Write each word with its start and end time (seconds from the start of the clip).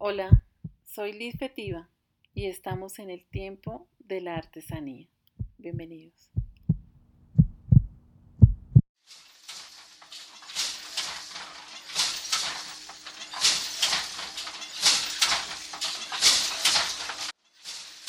Hola, 0.00 0.44
soy 0.84 1.12
Liz 1.12 1.36
Fetiva 1.40 1.88
y 2.32 2.46
estamos 2.46 3.00
en 3.00 3.10
el 3.10 3.26
tiempo 3.26 3.88
de 3.98 4.20
la 4.20 4.36
artesanía. 4.36 5.08
Bienvenidos. 5.56 6.30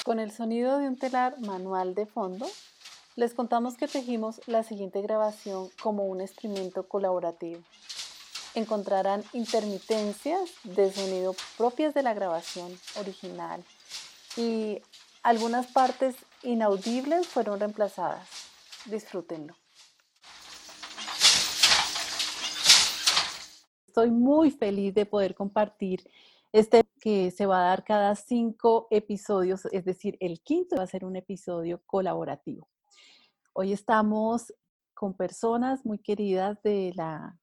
Con 0.03 0.19
el 0.19 0.29
sonido 0.29 0.77
de 0.77 0.87
un 0.87 0.95
telar 0.95 1.39
manual 1.39 1.95
de 1.95 2.05
fondo, 2.05 2.47
les 3.15 3.33
contamos 3.33 3.77
que 3.77 3.87
tejimos 3.87 4.47
la 4.47 4.61
siguiente 4.61 5.01
grabación 5.01 5.69
como 5.81 6.05
un 6.05 6.21
experimento 6.21 6.87
colaborativo 6.87 7.63
encontrarán 8.55 9.23
intermitencias 9.33 10.49
de 10.63 10.91
sonido 10.91 11.35
propias 11.57 11.93
de 11.93 12.03
la 12.03 12.13
grabación 12.13 12.71
original 12.97 13.63
y 14.35 14.81
algunas 15.23 15.67
partes 15.67 16.15
inaudibles 16.43 17.27
fueron 17.27 17.59
reemplazadas. 17.59 18.27
Disfrútenlo. 18.85 19.55
Estoy 23.87 24.11
muy 24.11 24.51
feliz 24.51 24.93
de 24.93 25.05
poder 25.05 25.35
compartir 25.35 26.09
este 26.51 26.83
que 26.99 27.31
se 27.31 27.45
va 27.45 27.59
a 27.59 27.69
dar 27.69 27.83
cada 27.83 28.15
cinco 28.15 28.87
episodios, 28.89 29.65
es 29.71 29.85
decir, 29.85 30.17
el 30.19 30.41
quinto 30.41 30.77
va 30.77 30.83
a 30.83 30.87
ser 30.87 31.05
un 31.05 31.15
episodio 31.15 31.81
colaborativo. 31.85 32.67
Hoy 33.53 33.73
estamos 33.73 34.53
con 34.93 35.13
personas 35.13 35.85
muy 35.85 35.99
queridas 35.99 36.61
de 36.63 36.93
la 36.95 37.37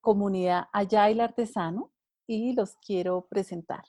comunidad 0.00 0.64
el 0.72 1.20
Artesano 1.20 1.92
y 2.26 2.54
los 2.54 2.76
quiero 2.76 3.26
presentar. 3.28 3.84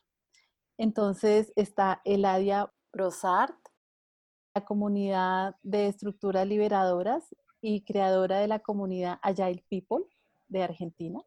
Entonces 0.78 1.54
está 1.56 2.02
Eladia 2.06 2.72
Brosart, 2.92 3.56
la 4.54 4.66
comunidad 4.66 5.56
de 5.64 5.88
estructuras 5.88 6.48
liberadoras 6.48 7.36
y 7.62 7.84
creadora 7.84 8.40
de 8.40 8.48
la 8.48 8.60
comunidad 8.60 9.20
Agile 9.22 9.64
People 9.70 10.06
de 10.48 10.64
Argentina. 10.64 11.22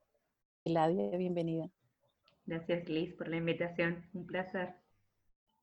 Eladia, 0.64 1.16
bienvenida. 1.16 1.70
Gracias 2.46 2.88
Liz 2.88 3.14
por 3.14 3.28
la 3.28 3.36
invitación, 3.36 4.04
un 4.12 4.26
placer. 4.26 4.74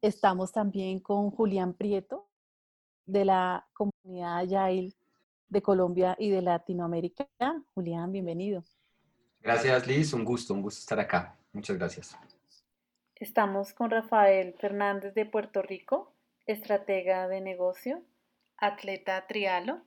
Estamos 0.01 0.51
también 0.51 0.99
con 0.99 1.29
Julián 1.29 1.73
Prieto 1.73 2.27
de 3.05 3.25
la 3.25 3.67
comunidad 3.73 4.39
Agile 4.39 4.93
de 5.49 5.61
Colombia 5.61 6.15
y 6.17 6.29
de 6.29 6.41
Latinoamérica. 6.41 7.27
Julián, 7.75 8.11
bienvenido. 8.11 8.63
Gracias 9.41 9.87
Liz, 9.87 10.13
un 10.13 10.23
gusto, 10.23 10.53
un 10.53 10.61
gusto 10.61 10.79
estar 10.79 10.99
acá. 10.99 11.35
Muchas 11.51 11.77
gracias. 11.77 12.17
Estamos 13.15 13.73
con 13.73 13.89
Rafael 13.89 14.53
Fernández 14.59 15.13
de 15.15 15.25
Puerto 15.25 15.61
Rico, 15.61 16.13
estratega 16.45 17.27
de 17.27 17.41
negocio, 17.41 18.03
atleta 18.57 19.25
trialo 19.27 19.81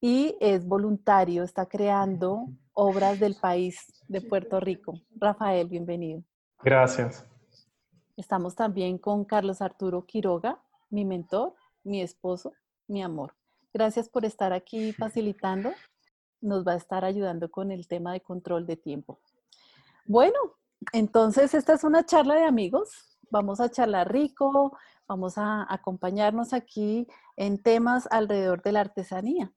y 0.00 0.36
es 0.40 0.66
voluntario, 0.66 1.42
está 1.42 1.66
creando 1.66 2.48
obras 2.74 3.18
del 3.18 3.36
país 3.36 4.04
de 4.08 4.20
Puerto 4.20 4.60
Rico. 4.60 5.00
Rafael, 5.16 5.66
bienvenido. 5.68 6.22
Gracias. 6.62 7.26
Estamos 8.16 8.54
también 8.54 8.98
con 8.98 9.24
Carlos 9.24 9.62
Arturo 9.62 10.04
Quiroga, 10.04 10.62
mi 10.90 11.04
mentor, 11.04 11.54
mi 11.82 12.02
esposo, 12.02 12.52
mi 12.86 13.02
amor. 13.02 13.34
Gracias 13.72 14.08
por 14.08 14.24
estar 14.24 14.52
aquí 14.52 14.92
facilitando 14.92 15.72
nos 16.46 16.66
va 16.66 16.72
a 16.72 16.76
estar 16.76 17.04
ayudando 17.04 17.50
con 17.50 17.70
el 17.70 17.86
tema 17.86 18.12
de 18.12 18.20
control 18.20 18.66
de 18.66 18.76
tiempo. 18.76 19.20
Bueno, 20.06 20.38
entonces 20.92 21.52
esta 21.54 21.74
es 21.74 21.84
una 21.84 22.06
charla 22.06 22.34
de 22.36 22.44
amigos. 22.44 23.18
Vamos 23.30 23.60
a 23.60 23.70
charlar 23.70 24.12
rico, 24.12 24.76
vamos 25.06 25.36
a 25.36 25.66
acompañarnos 25.68 26.52
aquí 26.52 27.06
en 27.36 27.62
temas 27.62 28.08
alrededor 28.10 28.62
de 28.62 28.72
la 28.72 28.80
artesanía. 28.80 29.52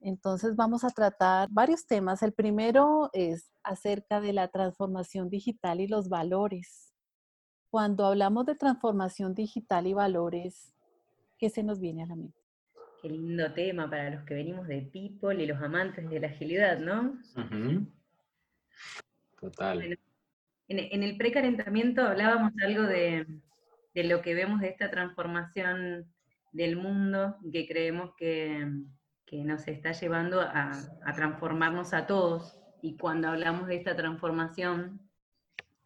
Entonces 0.00 0.54
vamos 0.54 0.84
a 0.84 0.90
tratar 0.90 1.48
varios 1.50 1.86
temas. 1.86 2.22
El 2.22 2.34
primero 2.34 3.08
es 3.14 3.50
acerca 3.62 4.20
de 4.20 4.34
la 4.34 4.48
transformación 4.48 5.30
digital 5.30 5.80
y 5.80 5.86
los 5.86 6.10
valores. 6.10 6.92
Cuando 7.70 8.04
hablamos 8.04 8.44
de 8.44 8.54
transformación 8.54 9.34
digital 9.34 9.86
y 9.86 9.94
valores, 9.94 10.74
¿qué 11.38 11.48
se 11.48 11.62
nos 11.62 11.80
viene 11.80 12.02
a 12.02 12.06
la 12.06 12.16
mente? 12.16 12.43
Qué 13.04 13.10
lindo 13.10 13.52
tema 13.52 13.90
para 13.90 14.08
los 14.08 14.22
que 14.22 14.32
venimos 14.32 14.66
de 14.66 14.80
People 14.80 15.34
y 15.34 15.46
los 15.46 15.60
amantes 15.60 16.08
de 16.08 16.20
la 16.20 16.28
agilidad, 16.28 16.78
¿no? 16.78 17.18
Total. 19.38 19.98
en, 20.68 21.02
el 21.02 21.18
precalentamiento 21.18 22.00
hablábamos 22.00 22.52
algo 22.64 22.84
de, 22.84 23.26
lo 23.92 24.22
que 24.22 24.32
vemos 24.32 24.62
de 24.62 24.68
esta 24.68 24.90
transformación 24.90 26.10
del 26.52 26.76
mundo 26.76 27.36
que 27.52 27.68
creemos 27.68 28.14
que, 28.16 28.72
nos 29.32 29.68
está 29.68 29.92
llevando 29.92 30.40
a, 30.40 30.72
transformarnos 31.14 31.92
a 31.92 32.06
todos. 32.06 32.58
Y 32.80 32.96
cuando 32.96 33.28
hablamos 33.28 33.66
de 33.66 33.76
esta 33.76 33.94
transformación, 33.94 34.98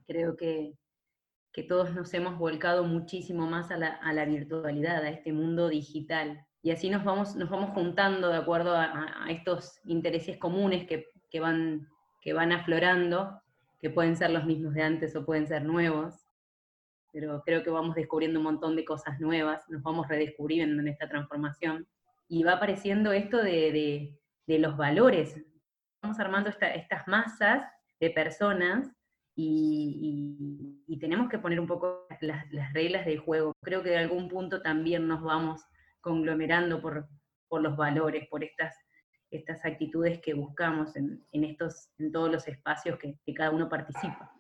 creo 0.07 0.37
que, 0.37 0.75
todos 1.69 1.93
nos 1.93 2.15
hemos 2.15 2.39
volcado 2.39 2.85
muchísimo 2.85 3.51
más 3.51 3.73
a 3.73 3.77
la, 3.77 3.89
a 3.89 4.13
la 4.13 4.25
virtualidad, 4.25 5.03
a 5.03 5.11
este 5.11 5.33
mundo 5.33 5.69
digital 5.69 6.47
y 6.63 6.71
así 6.71 6.91
nos 6.91 7.05
vamos, 7.05 7.37
nos 7.37 7.49
vamos 7.49 7.71
juntando 7.71 8.29
de 8.29 8.39
acuerdo 8.39 8.75
a, 8.75 9.27
estos 9.29 9.81
intereses 9.85 10.39
comunes 10.39 10.87
que, 10.87 11.41
van, 11.41 11.89
que 12.21 12.33
van 12.33 12.53
aflorando, 12.53 13.41
que 13.81 13.91
pueden 13.91 14.17
ser 14.17 14.31
los 14.31 14.45
mismos 14.45 14.75
de 14.75 14.83
antes 14.83 15.15
o 15.15 15.25
pueden 15.25 15.47
ser 15.47 15.65
nuevos, 15.65 16.27
pero 17.13 17.43
creo 17.45 17.63
que 17.63 17.71
vamos 17.71 17.95
descubriendo 17.95 18.41
un 18.41 18.45
montón 18.45 18.77
de 18.77 18.85
cosas 18.85 19.21
nuevas, 19.21 19.65
nos 19.69 19.83
vamos 19.83 20.09
redescubriendo 20.09 20.83
en 20.83 20.89
esta 20.89 21.09
transformación, 21.09 21.87
y 22.29 22.43
va 22.43 22.55
apareciendo 22.55 23.13
esto 23.13 23.39
de, 23.39 24.15
los 24.47 24.77
valores. 24.77 25.41
Vamos 26.03 26.19
armando 26.21 26.51
estas 26.51 27.07
masas 27.07 27.65
de 28.01 28.11
personas 28.11 28.91
y, 29.35 30.99
tenemos 31.01 31.31
que 31.31 31.39
poner 31.39 31.61
un 31.61 31.69
poco 31.69 32.09
las, 32.21 32.53
las 32.53 32.73
reglas 32.73 33.07
del 33.07 33.21
juego. 33.21 33.55
Creo 33.63 33.85
que 33.85 33.91
de 33.91 33.99
algún 33.99 34.29
punto 34.29 34.61
también 34.61 35.07
nos 35.07 35.23
vamos 35.23 35.63
conglomerando 36.01 36.81
por, 36.81 37.09
los 37.51 37.77
valores, 37.77 38.29
por 38.29 38.45
estas, 38.45 38.75
estas 39.31 39.65
actitudes 39.65 40.21
que 40.21 40.35
buscamos 40.35 40.95
en, 40.97 41.23
estos, 41.33 41.91
en 41.99 42.13
todos 42.13 42.31
los 42.31 42.47
espacios 42.49 42.99
que, 42.99 43.35
cada 43.35 43.51
uno 43.51 43.69
participa. 43.69 44.33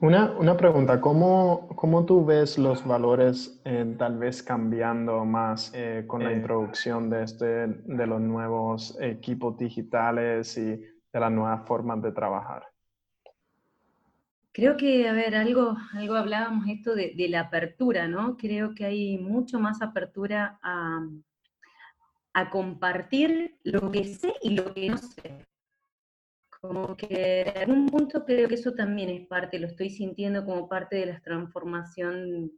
Una, 0.00 0.56
pregunta, 0.56 1.00
¿cómo, 1.00 1.68
¿cómo, 1.76 2.04
tú 2.04 2.24
ves 2.24 2.58
los 2.58 2.84
valores 2.84 3.60
eh, 3.64 3.94
tal 3.96 4.18
vez 4.18 4.42
cambiando 4.42 5.24
más 5.24 5.72
eh, 5.74 6.04
con 6.06 6.24
la 6.24 6.32
eh. 6.32 6.36
introducción 6.36 7.08
de, 7.10 7.22
este, 7.22 7.66
de 7.66 8.06
los 8.06 8.20
nuevos 8.20 8.98
equipos 9.00 9.56
digitales 9.56 10.58
y 10.58 10.76
de 10.76 11.20
las 11.20 11.30
nuevas 11.30 11.64
formas 11.66 12.02
de 12.02 12.10
trabajar? 12.10 12.64
Creo 14.58 14.76
que, 14.76 15.06
a 15.06 15.12
ver, 15.12 15.36
algo, 15.36 15.76
algo 15.92 16.16
hablábamos 16.16 16.66
esto 16.68 16.96
de, 16.96 17.14
la 17.28 17.42
apertura, 17.42 18.08
¿no? 18.08 18.36
Creo 18.36 18.74
que 18.74 18.86
hay 18.86 19.16
mucho 19.16 19.60
más 19.60 19.80
apertura 19.82 20.58
a, 20.60 21.00
compartir 22.50 23.56
lo 23.62 23.92
que 23.92 24.02
sé 24.02 24.34
y 24.42 24.56
lo 24.56 24.74
que 24.74 24.88
no 24.88 24.98
sé. 24.98 25.46
Como 26.60 26.96
que 26.96 27.42
en 27.42 27.56
algún 27.56 27.86
punto 27.88 28.24
creo 28.24 28.48
que 28.48 28.56
eso 28.56 28.74
también 28.74 29.10
es 29.10 29.28
parte, 29.28 29.60
lo 29.60 29.68
estoy 29.68 29.90
sintiendo 29.90 30.44
como 30.44 30.68
parte 30.68 30.96
de 30.96 31.06
la 31.06 31.20
transformación 31.20 32.50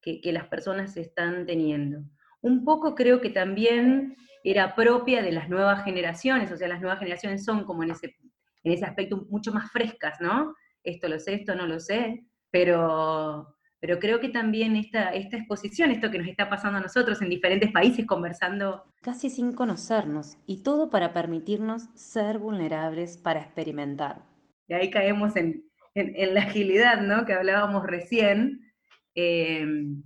que, 0.00 0.20
que 0.20 0.32
las 0.32 0.46
personas 0.46 0.96
están 0.96 1.44
teniendo. 1.44 2.04
Un 2.40 2.64
poco 2.64 2.94
creo 2.94 3.20
que 3.20 3.30
también 3.30 4.16
era 4.44 4.76
propia 4.76 5.22
de 5.22 5.32
las 5.32 5.48
nuevas 5.48 5.82
generaciones, 5.82 6.52
o 6.52 6.56
sea, 6.56 6.68
las 6.68 6.80
nuevas 6.80 7.00
generaciones 7.00 7.44
son 7.44 7.64
como 7.64 7.82
en 7.82 7.90
ese, 7.90 8.16
en 8.62 8.72
ese 8.72 8.84
aspecto 8.84 9.26
mucho 9.28 9.52
más 9.52 9.72
frescas, 9.72 10.20
¿no? 10.20 10.54
Esto 10.84 11.08
lo 11.08 11.18
sé, 11.18 11.34
esto 11.34 11.54
no 11.54 11.66
lo 11.66 11.80
sé, 11.80 12.24
pero, 12.50 13.56
pero 13.80 13.98
creo 13.98 14.20
que 14.20 14.28
también 14.28 14.76
esta, 14.76 15.10
esta 15.10 15.38
exposición, 15.38 15.90
esto 15.90 16.10
que 16.10 16.18
nos 16.18 16.28
está 16.28 16.48
pasando 16.48 16.78
a 16.78 16.82
nosotros 16.82 17.20
en 17.22 17.30
diferentes 17.30 17.72
países 17.72 18.06
conversando. 18.06 18.84
Casi 19.02 19.30
sin 19.30 19.52
conocernos, 19.52 20.36
y 20.46 20.62
todo 20.62 20.90
para 20.90 21.12
permitirnos 21.12 21.88
ser 21.94 22.38
vulnerables 22.38 23.16
para 23.16 23.40
experimentar. 23.40 24.22
Y 24.68 24.74
ahí 24.74 24.90
caemos 24.90 25.34
en, 25.36 25.64
la 25.94 26.42
agilidad, 26.42 27.00
¿no? 27.00 27.24
Que 27.24 27.34
hablábamos 27.34 27.84
recién. 27.84 28.72
Em, 29.14 30.02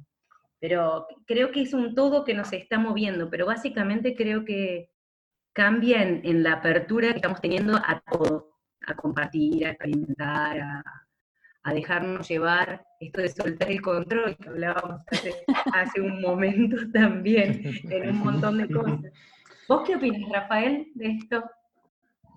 pero 0.61 1.07
creo 1.27 1.51
que 1.51 1.63
es 1.63 1.73
un 1.73 1.95
todo 1.95 2.25
que 2.25 2.35
nos 2.35 2.53
está 2.53 2.79
moviendo, 2.79 3.31
pero 3.31 3.47
básicamente 3.47 4.15
creo 4.15 4.45
que 4.45 4.91
cambia 5.55 6.03
en, 6.03 6.21
en 6.25 6.43
la 6.43 6.55
apertura 6.55 7.11
que 7.11 7.17
estamos 7.17 7.41
teniendo 7.41 7.77
a 7.77 8.03
todo 8.11 8.58
a 8.89 8.95
compartir, 8.95 9.67
a 9.67 9.71
experimentar, 9.71 10.61
a, 10.61 11.73
dejarnos 11.73 12.27
llevar, 12.27 12.83
esto 12.99 13.21
de 13.21 13.29
soltar 13.29 13.71
el 13.71 13.83
control 13.83 14.35
que 14.39 14.49
hablábamos 14.49 15.03
hace, 15.75 16.01
un 16.01 16.23
momento 16.23 16.77
también, 16.95 17.63
en 17.91 18.09
un 18.09 18.19
montón 18.21 18.57
de 18.57 18.69
cosas. 18.69 19.13
¿Vos 19.69 19.83
qué 19.87 19.97
opinas, 19.97 20.31
Rafael, 20.33 20.91
de 20.95 21.11
esto? 21.11 21.45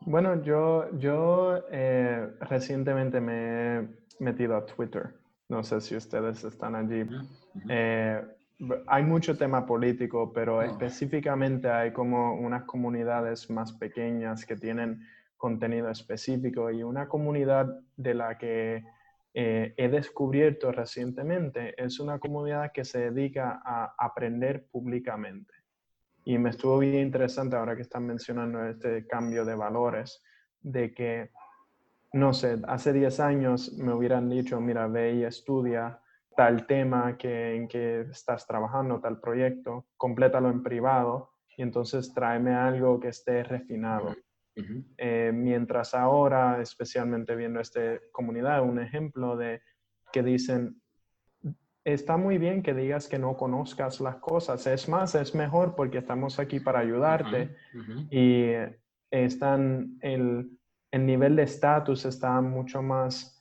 Bueno, 0.02 0.44
yo, 0.44 0.90
yo 0.98 1.64
eh, 1.72 2.28
recientemente 2.42 3.22
me 3.22 3.78
he 3.78 3.88
metido 4.20 4.58
a 4.58 4.66
Twitter. 4.66 5.14
No 5.48 5.64
sé 5.64 5.80
si 5.80 5.96
ustedes 5.96 6.44
están 6.44 6.76
allí. 6.76 7.08
Eh, 7.70 8.22
hay 8.88 9.04
mucho 9.04 9.38
tema 9.38 9.66
político, 9.66 10.32
pero 10.34 10.62
específicamente 10.62 11.70
hay 11.70 11.92
como 11.92 12.36
unas 12.36 12.64
comunidades 12.64 13.50
más 13.50 13.72
pequeñas 13.72 14.46
que 14.46 14.56
tienen 14.56 15.08
contenido 15.42 15.90
específico 15.90 16.70
y 16.70 16.84
una 16.84 17.08
comunidad 17.08 17.66
de 17.98 18.14
la 18.14 18.38
que 18.38 18.84
eh, 19.34 19.74
he 19.76 19.90
descubierto 19.90 20.72
recientemente 20.72 21.74
es 21.84 22.00
una 22.00 22.20
comunidad 22.20 22.72
que 22.72 22.86
se 22.86 23.10
dedica 23.10 23.60
a 23.66 23.96
aprender 23.98 24.68
públicamente. 24.68 25.52
Y 26.26 26.38
me 26.38 26.52
estuvo 26.52 26.78
bien 26.78 27.00
interesante 27.00 27.56
ahora 27.56 27.76
que 27.76 27.82
están 27.82 28.06
mencionando 28.06 28.64
este 28.64 29.08
cambio 29.08 29.44
de 29.44 29.56
valores, 29.56 30.22
de 30.62 30.94
que, 30.94 31.32
no 32.14 32.34
sé, 32.34 32.60
hace 32.68 32.94
10 32.94 33.20
años 33.20 33.74
me 33.80 33.94
hubieran 33.94 34.30
dicho, 34.30 34.62
mira, 34.62 34.86
ve 34.86 35.16
y 35.16 35.24
estudia 35.24 36.00
tal 36.36 36.68
tema 36.68 37.18
que, 37.18 37.56
en 37.56 37.68
que 37.68 38.02
estás 38.02 38.46
trabajando, 38.46 39.00
tal 39.00 39.20
proyecto, 39.20 39.88
complétalo 39.98 40.52
en 40.52 40.62
privado 40.62 41.32
y 41.58 41.64
entonces 41.64 42.14
tráeme 42.14 42.54
algo 42.54 43.00
que 43.00 43.08
esté 43.08 43.44
refinado. 43.44 44.14
Eh, 44.98 45.32
mientras 45.34 45.94
ahora, 45.94 46.62
especialmente 46.62 47.36
viendo 47.36 47.60
esta 47.60 48.00
comunidad, 48.12 48.62
un 48.62 48.80
ejemplo 48.80 49.38
de 49.38 49.62
que 50.12 50.24
dicen, 50.24 50.82
está 51.84 52.18
muy 52.18 52.38
bien 52.38 52.62
que 52.62 52.74
digas 52.74 53.08
que 53.08 53.18
no 53.18 53.38
conozcas 53.38 54.02
las 54.02 54.18
cosas. 54.18 54.68
Es 54.68 54.88
más, 54.88 55.16
es 55.16 55.34
mejor 55.34 55.76
porque 55.76 56.00
estamos 56.00 56.40
aquí 56.40 56.60
para 56.60 56.80
ayudarte 56.80 57.56
y 58.10 58.52
están 59.10 59.98
el, 60.02 60.58
el 60.92 61.06
nivel 61.06 61.36
de 61.36 61.44
estatus 61.44 62.06
está 62.06 62.40
mucho 62.42 62.82
más 62.82 63.40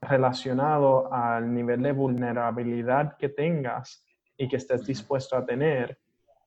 relacionado 0.00 1.12
al 1.12 1.54
nivel 1.54 1.82
de 1.82 1.92
vulnerabilidad 1.92 3.16
que 3.16 3.28
tengas 3.28 4.04
y 4.36 4.48
que 4.48 4.56
estés 4.56 4.84
dispuesto 4.84 5.36
a 5.36 5.46
tener 5.46 5.98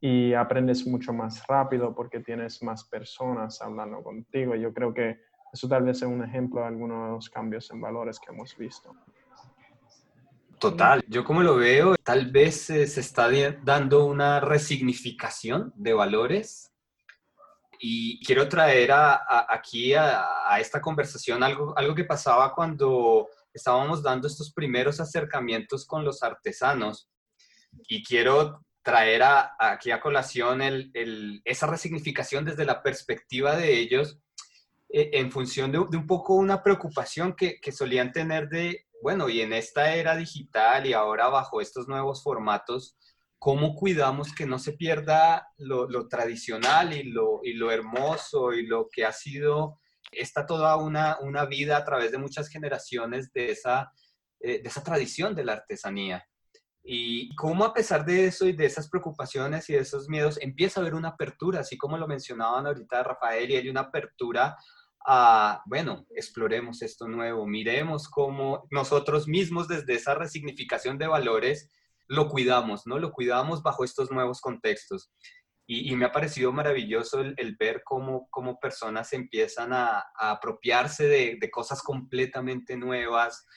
y 0.02 0.34
aprendes 0.34 0.86
mucho 0.86 1.14
más 1.14 1.46
rápido 1.48 1.94
porque 1.96 2.20
tienes 2.20 2.62
más 2.62 2.84
personas 2.84 3.62
hablando 3.62 4.04
contigo. 4.04 4.56
Yo 4.56 4.74
creo 4.74 4.94
que 4.94 5.20
eso 5.52 5.68
tal 5.68 5.84
vez 5.84 5.98
es 5.98 6.04
un 6.04 6.24
ejemplo 6.24 6.62
de 6.62 6.68
algunos 6.68 7.06
de 7.06 7.12
los 7.14 7.30
cambios 7.30 7.72
en 7.72 7.82
valores 7.82 8.20
que 8.20 8.32
hemos 8.32 8.56
visto. 8.58 8.94
Total, 10.60 11.04
yo 11.08 11.24
como 11.24 11.44
lo 11.44 11.58
veo, 11.58 11.96
tal 12.04 12.32
vez 12.32 12.62
se 12.62 12.84
está 12.84 13.30
dando 13.64 14.06
una 14.06 14.40
resignificación 14.40 15.74
de 15.76 15.94
valores 15.94 16.72
y 17.80 18.24
quiero 18.26 18.48
traer 18.48 18.90
aquí 18.92 19.94
a, 19.94 20.58
esta 20.60 20.82
conversación 20.82 21.44
algo, 21.44 21.78
algo 21.78 21.94
que 21.94 22.06
pasaba 22.06 22.54
cuando 22.54 23.28
estábamos 23.54 24.02
dando 24.02 24.28
estos 24.28 24.52
primeros 24.54 25.00
acercamientos 25.00 25.86
con 25.86 26.04
los 26.04 26.24
artesanos 26.24 27.10
y 27.88 28.04
quiero 28.04 28.66
traer 28.86 29.24
aquí 29.58 29.90
a 29.90 30.00
colación 30.00 30.62
esa 31.44 31.66
resignificación 31.66 32.46
desde 32.46 32.66
la 32.66 32.84
perspectiva 32.84 33.56
de 33.56 33.80
ellos 33.80 34.20
eh, 34.90 35.10
en 35.14 35.32
función 35.32 35.72
de, 35.72 35.80
un 35.80 36.06
poco 36.06 36.36
una 36.36 36.62
preocupación 36.62 37.36
que, 37.36 37.60
solían 37.72 38.12
tener 38.12 38.48
de, 38.48 38.86
bueno, 39.02 39.28
y 39.28 39.42
en 39.42 39.54
esta 39.54 39.96
era 39.96 40.16
digital 40.16 40.86
y 40.86 40.94
ahora 40.94 41.30
bajo 41.30 41.62
estos 41.62 41.88
nuevos 41.88 42.22
formatos, 42.22 42.96
¿cómo 43.40 43.74
cuidamos 43.74 44.36
que 44.36 44.46
no 44.46 44.60
se 44.60 44.74
pierda 44.74 45.48
lo, 45.58 46.08
tradicional 46.08 46.94
y 46.94 47.12
lo, 47.12 47.72
hermoso 47.72 48.54
y 48.54 48.68
lo 48.68 48.88
que 48.92 49.04
ha 49.04 49.12
sido, 49.12 49.80
esta 50.12 50.46
toda 50.46 50.78
una, 50.78 51.18
vida 51.50 51.78
a 51.78 51.84
través 51.84 52.12
de 52.12 52.20
muchas 52.20 52.50
generaciones 52.50 53.34
de 53.34 53.50
esa, 53.50 53.92
eh, 54.40 54.62
de 54.62 54.70
esa 54.70 54.84
tradición 54.84 55.34
de 55.34 55.44
la 55.44 55.54
artesanía? 55.54 56.24
Y 56.88 57.34
cómo 57.36 57.66
a 57.66 57.74
pesar 57.74 58.06
de 58.06 58.28
eso 58.28 58.46
y 58.46 58.54
de 58.54 58.68
esas 58.68 58.88
preocupaciones 58.90 59.68
y 59.70 59.74
de 59.74 59.80
esos 59.80 60.08
miedos, 60.08 60.38
empieza 60.40 60.80
a 60.80 60.82
haber 60.82 60.94
una 60.94 61.10
apertura, 61.10 61.62
así 61.62 61.78
como 61.78 61.98
lo 61.98 62.08
mencionaban 62.08 62.68
ahorita 62.68 63.02
Rafael, 63.02 63.50
y 63.50 63.56
hay 63.56 63.70
una 63.70 63.82
apertura 63.82 64.56
a, 65.08 65.64
bueno, 65.66 66.06
exploremos 66.16 66.84
esto 66.84 67.08
nuevo, 67.08 67.48
miremos 67.48 68.08
cómo 68.08 68.68
nosotros 68.70 69.28
mismos 69.28 69.68
desde 69.68 69.96
esa 69.96 70.14
resignificación 70.14 71.00
de 71.00 71.08
valores 71.08 71.72
lo 72.08 72.30
cuidamos, 72.30 72.86
¿no? 72.86 73.00
Lo 73.00 73.12
cuidamos 73.12 73.64
bajo 73.64 73.84
estos 73.84 74.12
nuevos 74.12 74.40
contextos. 74.40 75.12
Y, 75.68 75.96
me 75.96 76.06
ha 76.06 76.12
parecido 76.12 76.52
maravilloso 76.52 77.22
el, 77.22 77.56
ver 77.60 77.82
cómo, 77.84 78.28
cómo, 78.30 78.60
personas 78.60 79.12
empiezan 79.14 79.74
a, 79.74 80.06
apropiarse 80.16 81.08
de, 81.08 81.38
de, 81.42 81.50
cosas 81.50 81.82
completamente 81.82 82.78
nuevas, 82.78 83.48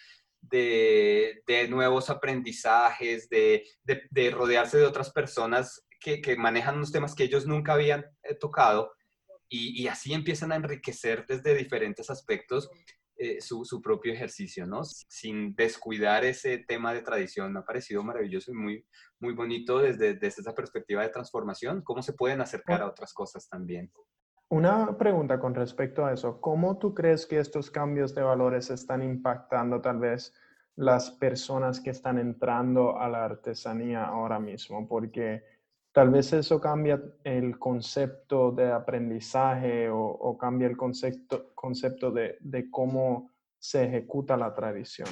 de, 0.41 1.67
nuevos 1.69 2.11
aprendizajes, 2.11 3.29
de, 3.29 3.65
de, 3.85 4.31
rodearse 4.31 4.79
de 4.79 4.87
otras 4.87 5.11
personas 5.11 5.87
que, 6.01 6.37
manejan 6.37 6.77
unos 6.77 6.93
temas 6.93 7.15
que 7.15 7.25
ellos 7.25 7.47
nunca 7.47 7.75
habían 7.75 8.05
eh, 8.23 8.35
tocado 8.35 8.93
y, 9.49 9.87
así 9.89 10.13
empiezan 10.13 10.53
a 10.53 10.57
enriquecer 10.57 11.25
desde 11.27 11.55
diferentes 11.55 12.11
aspectos 12.11 12.71
eh, 13.17 13.41
su, 13.41 13.81
propio 13.83 14.13
ejercicio, 14.13 14.67
¿no? 14.67 14.85
Sin 14.85 15.55
descuidar 15.57 16.25
ese 16.25 16.59
tema 16.59 16.93
de 16.93 17.03
tradición. 17.03 17.53
Me 17.53 17.61
ha 17.61 17.65
parecido 17.65 18.05
maravilloso 18.05 18.53
y 18.53 18.55
muy, 18.55 18.87
muy 19.19 19.35
bonito 19.35 19.79
desde 19.81 20.19
esa 20.25 20.55
perspectiva 20.55 21.03
de 21.03 21.09
transformación, 21.09 21.83
cómo 21.83 22.03
se 22.03 22.13
pueden 22.13 22.41
acercar 22.41 22.83
a 22.83 22.89
otras 22.89 23.13
cosas 23.13 23.49
también. 23.49 23.91
Una 24.51 24.97
pregunta 24.97 25.39
con 25.39 25.55
respecto 25.55 26.07
a 26.07 26.15
eso. 26.15 26.41
¿Cómo 26.41 26.79
tú 26.79 26.95
crees 26.95 27.27
que 27.27 27.39
estos 27.39 27.71
cambios 27.71 28.15
de 28.15 28.23
valores 28.23 28.71
están 28.71 29.03
impactando 29.03 29.83
tal 29.83 29.99
vez 29.99 30.33
las 30.75 31.11
personas 31.11 31.81
que 31.81 31.91
están 31.91 32.19
entrando 32.19 32.99
a 32.99 33.11
la 33.11 33.27
artesanía 33.27 34.07
ahora 34.07 34.41
mismo? 34.41 34.89
Porque 34.89 35.45
tal 35.93 36.09
vez 36.09 36.33
eso 36.33 36.59
cambia 36.63 37.03
el 37.25 37.59
concepto 37.59 38.51
de 38.51 38.73
aprendizaje 38.73 39.91
o, 39.91 40.39
cambia 40.39 40.67
el 40.67 40.79
concepto, 40.79 41.53
concepto 41.55 42.11
de, 42.11 42.39
de, 42.41 42.71
cómo 42.71 43.31
se 43.59 43.85
ejecuta 43.85 44.35
la 44.39 44.55
tradición. 44.55 45.09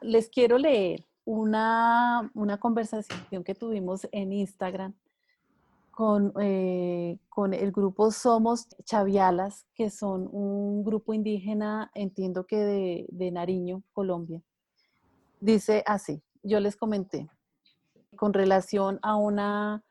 Les 0.00 0.30
quiero 0.30 0.56
leer 0.56 1.04
una, 1.26 2.30
una 2.32 2.58
conversación 2.58 3.44
que 3.44 3.54
tuvimos 3.54 4.08
en 4.12 4.32
Instagram 4.32 4.94
con, 5.92 6.32
eh, 6.40 7.18
con, 7.28 7.54
el 7.54 7.70
grupo 7.70 8.10
Somos 8.10 8.66
Chavialas, 8.84 9.66
que 9.74 9.90
son 9.90 10.28
un 10.32 10.82
grupo 10.82 11.14
indígena, 11.14 11.90
entiendo 11.94 12.46
que 12.46 12.56
de, 12.56 13.06
de 13.10 13.30
Nariño, 13.30 13.82
Colombia. 13.92 14.42
Dice 15.40 15.84
así, 15.86 16.22
yo 16.42 16.58
les 16.60 16.76
comenté, 16.76 17.28
con 18.16 18.32
relación 18.32 18.98
a 19.02 19.16
una 19.16 19.84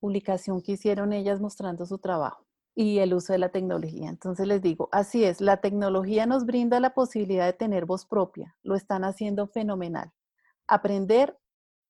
publicación 0.00 0.62
que 0.62 0.72
hicieron 0.72 1.12
ellas 1.12 1.40
mostrando 1.40 1.86
su 1.86 1.98
trabajo 1.98 2.44
y 2.74 2.98
el 2.98 3.14
uso 3.14 3.32
de 3.32 3.38
la 3.38 3.50
tecnología. 3.50 4.08
Entonces 4.08 4.46
les 4.46 4.60
digo, 4.60 4.88
así 4.92 5.24
es, 5.24 5.40
la 5.40 5.58
tecnología 5.58 6.26
nos 6.26 6.44
brinda 6.44 6.80
la 6.80 6.94
posibilidad 6.94 7.46
de 7.46 7.52
tener 7.52 7.86
voz 7.86 8.04
propia, 8.04 8.56
lo 8.62 8.74
están 8.74 9.04
haciendo 9.04 9.46
fenomenal. 9.46 10.12
Aprender 10.66 11.38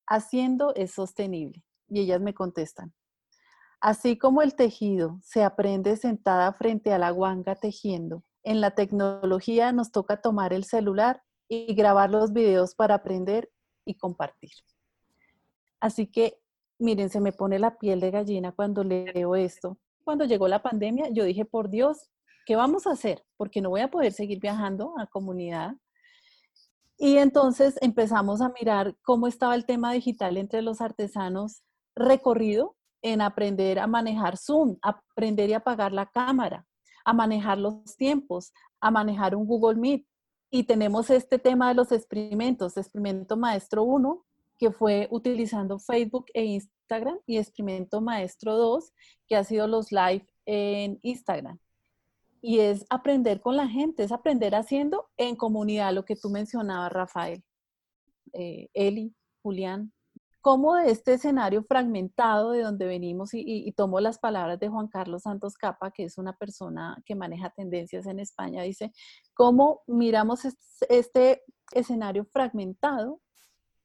haciendo 0.06 0.74
es 0.74 0.92
sostenible. 0.92 1.64
Y 1.88 2.00
ellas 2.00 2.20
me 2.20 2.34
contestan, 2.34 2.92
así 3.84 4.16
como 4.16 4.40
el 4.40 4.54
tejido 4.54 5.20
se 5.22 5.44
aprende 5.44 5.98
sentada 5.98 6.50
frente 6.54 6.94
a 6.94 6.98
la 6.98 7.10
guanga 7.10 7.54
tejiendo, 7.54 8.24
en 8.42 8.62
la 8.62 8.70
tecnología 8.70 9.72
nos 9.72 9.92
toca 9.92 10.22
tomar 10.22 10.54
el 10.54 10.64
celular 10.64 11.22
y 11.48 11.74
grabar 11.74 12.08
los 12.08 12.32
videos 12.32 12.74
para 12.74 12.94
aprender 12.94 13.50
y 13.84 13.96
compartir. 13.96 14.52
Así 15.80 16.06
que, 16.06 16.40
miren, 16.78 17.10
se 17.10 17.20
me 17.20 17.32
pone 17.32 17.58
la 17.58 17.76
piel 17.76 18.00
de 18.00 18.10
gallina 18.10 18.52
cuando 18.52 18.84
leo 18.84 19.36
esto. 19.36 19.76
Cuando 20.02 20.24
llegó 20.24 20.48
la 20.48 20.62
pandemia, 20.62 21.10
yo 21.10 21.24
dije, 21.24 21.44
por 21.44 21.68
Dios, 21.68 22.10
¿qué 22.46 22.56
vamos 22.56 22.86
a 22.86 22.92
hacer? 22.92 23.22
Porque 23.36 23.60
no 23.60 23.68
voy 23.68 23.82
a 23.82 23.90
poder 23.90 24.14
seguir 24.14 24.40
viajando 24.40 24.94
a 24.98 25.08
comunidad. 25.08 25.74
Y 26.96 27.18
entonces 27.18 27.76
empezamos 27.82 28.40
a 28.40 28.48
mirar 28.48 28.96
cómo 29.02 29.26
estaba 29.26 29.54
el 29.54 29.66
tema 29.66 29.92
digital 29.92 30.38
entre 30.38 30.62
los 30.62 30.80
artesanos 30.80 31.64
recorrido 31.94 32.76
en 33.04 33.20
aprender 33.20 33.78
a 33.78 33.86
manejar 33.86 34.38
Zoom, 34.38 34.78
aprender 34.80 35.50
y 35.50 35.52
apagar 35.52 35.92
la 35.92 36.06
cámara, 36.06 36.66
a 37.04 37.12
manejar 37.12 37.58
los 37.58 37.96
tiempos, 37.98 38.50
a 38.80 38.90
manejar 38.90 39.36
un 39.36 39.46
Google 39.46 39.78
Meet. 39.78 40.06
Y 40.50 40.64
tenemos 40.64 41.10
este 41.10 41.38
tema 41.38 41.68
de 41.68 41.74
los 41.74 41.92
experimentos, 41.92 42.78
experimento 42.78 43.36
maestro 43.36 43.82
1, 43.82 44.24
que 44.58 44.70
fue 44.70 45.06
utilizando 45.10 45.78
Facebook 45.78 46.26
e 46.32 46.44
Instagram, 46.44 47.18
y 47.26 47.36
Experimento 47.36 48.00
Maestro 48.00 48.56
2, 48.56 48.92
que 49.26 49.36
ha 49.36 49.44
sido 49.44 49.66
los 49.66 49.92
live 49.92 50.26
en 50.46 50.98
Instagram. 51.02 51.58
Y 52.40 52.60
es 52.60 52.86
aprender 52.88 53.40
con 53.40 53.56
la 53.56 53.68
gente, 53.68 54.02
es 54.02 54.12
aprender 54.12 54.54
haciendo 54.54 55.10
en 55.16 55.36
comunidad, 55.36 55.92
lo 55.92 56.04
que 56.04 56.16
tú 56.16 56.30
mencionabas, 56.30 56.92
Rafael, 56.92 57.42
eh, 58.32 58.68
Eli, 58.74 59.14
Julián, 59.42 59.92
cómo 60.44 60.74
de 60.74 60.90
este 60.90 61.14
escenario 61.14 61.62
fragmentado 61.62 62.50
de 62.50 62.60
donde 62.60 62.84
venimos, 62.84 63.30
y, 63.32 63.72
tomo 63.72 63.98
las 63.98 64.18
palabras 64.18 64.60
de 64.60 64.68
Juan 64.68 64.88
Carlos 64.88 65.22
Santos 65.22 65.56
Capa, 65.56 65.90
que 65.90 66.04
es 66.04 66.18
una 66.18 66.36
persona 66.36 67.02
que 67.06 67.14
maneja 67.14 67.48
tendencias 67.48 68.04
en 68.04 68.20
España, 68.20 68.62
dice, 68.62 68.92
cómo 69.32 69.80
miramos 69.86 70.42
este 70.90 71.42
escenario 71.72 72.26
fragmentado 72.26 73.22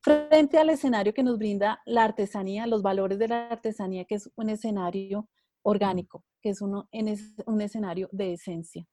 frente 0.01 0.57
al 0.57 0.69
escenario 0.69 1.13
que 1.13 1.23
nos 1.23 1.37
brinda 1.37 1.79
la 1.85 2.03
artesanía, 2.03 2.67
los 2.67 2.81
valores 2.81 3.17
de 3.19 3.29
la 3.29 3.47
artesanía, 3.47 4.03
que 4.03 4.15
es 4.15 4.29
un 4.35 4.49
escenario 4.49 5.29
orgánico, 5.61 6.25
que 6.41 6.49
es 6.49 6.61
uno, 6.61 6.89
en 6.91 7.15
un 7.45 7.61
escenario 7.61 8.09
de 8.11 8.33
esencia. 8.33 8.85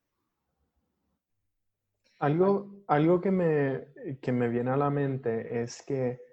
Algo, 2.20 2.76
algo 2.86 3.20
que, 3.20 3.32
me, 3.32 4.18
que 4.20 4.30
me 4.30 4.48
viene 4.48 4.70
a 4.70 4.76
la 4.76 4.88
mente 4.88 5.62
es 5.62 5.82
que 5.82 6.25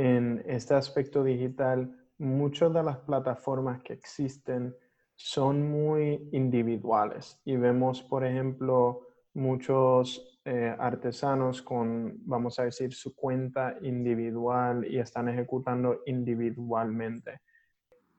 en 0.00 0.42
este 0.46 0.72
aspecto 0.72 1.22
digital, 1.22 1.94
muchas 2.16 2.72
de 2.72 2.82
las 2.82 2.96
plataformas 3.00 3.82
que 3.82 3.92
existen 3.92 4.74
son 5.14 5.70
muy 5.70 6.30
individuales 6.32 7.38
y 7.44 7.56
vemos, 7.56 8.02
por 8.02 8.24
ejemplo, 8.24 9.02
muchos 9.34 10.40
eh, 10.46 10.74
artesanos 10.78 11.60
con, 11.60 12.14
vamos 12.24 12.58
a 12.58 12.62
decir, 12.64 12.94
su 12.94 13.14
cuenta 13.14 13.76
individual 13.82 14.86
y 14.90 14.98
están 14.98 15.28
ejecutando 15.28 16.00
individualmente. 16.06 17.42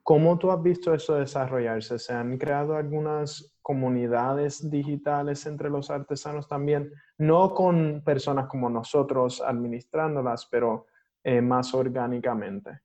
¿Cómo 0.04 0.38
tú 0.38 0.52
has 0.52 0.62
visto 0.62 0.94
eso 0.94 1.16
desarrollarse? 1.16 1.98
¿Se 1.98 2.14
han 2.14 2.38
creado 2.38 2.76
algunas 2.76 3.58
comunidades 3.64 4.70
digitales 4.70 5.48
entre 5.48 5.72
los 5.72 5.90
artesanos 5.90 6.48
también? 6.48 6.92
No 7.18 7.56
con 7.56 8.04
personas 8.06 8.46
como 8.46 8.70
nosotros 8.70 9.42
administrándolas, 9.42 10.46
pero 10.46 10.86
eh, 11.24 11.42
más 11.42 11.74
orgánicamente. 11.74 12.80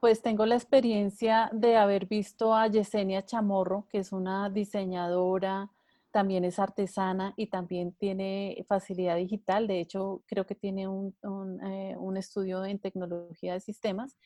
Pues 0.00 0.22
tengo 0.22 0.46
la 0.46 0.54
experiencia 0.54 1.50
de 1.52 1.76
haber 1.76 2.06
visto 2.06 2.54
a 2.54 2.68
Yesenia 2.68 3.24
Chamorro, 3.24 3.86
que 3.90 3.98
es 3.98 4.12
una 4.12 4.48
diseñadora 4.48 5.70
también 6.10 6.44
es 6.44 6.58
artesana 6.58 7.34
y 7.36 7.48
también 7.48 7.92
tiene 7.92 8.64
facilidad 8.66 9.16
digital. 9.16 9.66
De 9.66 9.80
hecho, 9.80 10.22
creo 10.26 10.46
que 10.46 10.54
tiene 10.54 10.88
un, 10.88 11.14
eh, 11.62 11.96
estudio 12.16 12.64
en 12.64 12.78
tecnología 12.78 13.52
de 13.52 13.60
sistemas. 13.60 14.16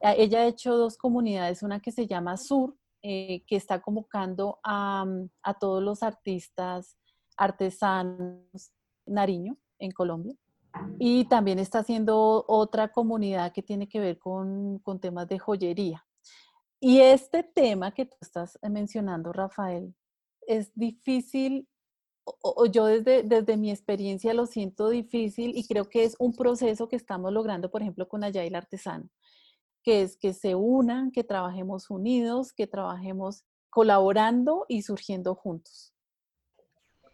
Ella 0.00 0.40
ha 0.40 0.46
hecho 0.46 0.76
dos 0.76 0.96
comunidades, 0.96 1.62
una 1.62 1.80
que 1.80 1.90
se 1.90 2.06
llama 2.06 2.36
Sur, 2.36 2.76
eh, 3.02 3.42
que 3.46 3.56
está 3.56 3.80
convocando 3.80 4.60
a, 4.62 5.04
a, 5.42 5.54
todos 5.54 5.82
los 5.82 6.02
artistas 6.02 6.96
artesanos 7.36 8.72
Nariño 9.06 9.56
en 9.78 9.90
Colombia. 9.90 10.34
Y 10.98 11.24
también 11.26 11.58
está 11.58 11.80
haciendo 11.80 12.44
otra 12.48 12.88
comunidad 12.92 13.52
que 13.52 13.62
tiene 13.62 13.88
que 13.88 14.00
ver 14.00 14.18
con, 14.18 14.78
con 14.80 15.00
temas 15.00 15.28
de 15.28 15.38
joyería. 15.38 16.04
Y 16.80 17.00
este 17.00 17.42
tema 17.42 17.92
que 17.92 18.06
tú 18.06 18.16
estás 18.20 18.58
mencionando, 18.62 19.32
Rafael, 19.32 19.94
es 20.46 20.72
difícil, 20.74 21.68
o, 22.24 22.66
yo 22.66 22.86
desde, 22.86 23.22
desde 23.22 23.56
mi 23.56 23.70
experiencia 23.70 24.34
lo 24.34 24.46
siento 24.46 24.88
difícil 24.88 25.56
y 25.56 25.66
creo 25.66 25.88
que 25.88 26.04
es 26.04 26.14
un 26.18 26.34
proceso 26.34 26.88
que 26.88 26.96
estamos 26.96 27.32
logrando, 27.32 27.70
por 27.70 27.82
ejemplo, 27.82 28.08
con 28.08 28.22
Ayail 28.22 28.54
Artesano, 28.54 29.08
que 29.82 30.02
es 30.02 30.16
que 30.16 30.34
se 30.34 30.54
unan, 30.54 31.10
que 31.10 31.24
trabajemos 31.24 31.90
unidos, 31.90 32.52
que 32.52 32.66
trabajemos 32.66 33.44
colaborando 33.70 34.64
y 34.68 34.82
surgiendo 34.82 35.34
juntos. 35.34 35.94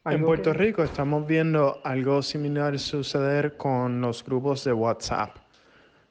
En 0.07 0.23
Puerto 0.23 0.53
Rico 0.53 0.85
estamos 0.85 1.27
viendo 1.27 1.81
algo 1.83 2.21
similar 2.21 2.79
suceder 2.79 3.57
con 3.57 4.03
los 4.03 4.23
grupos 4.23 4.63
de 4.63 4.75
WhatsApp. 4.75 5.35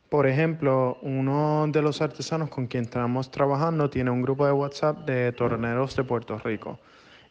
Por 0.09 0.25
ejemplo, 0.25 0.97
uno 1.03 1.67
de 1.69 1.79
los 1.83 2.01
artesanos 2.01 2.49
con 2.49 2.65
quien 2.65 2.85
estamos 2.85 3.29
trabajando 3.29 3.91
tiene 3.91 4.09
un 4.09 4.23
grupo 4.23 4.47
de 4.47 4.51
WhatsApp 4.51 5.05
de 5.05 5.31
torneros 5.33 5.95
de 5.95 6.03
Puerto 6.05 6.39
Rico. 6.39 6.79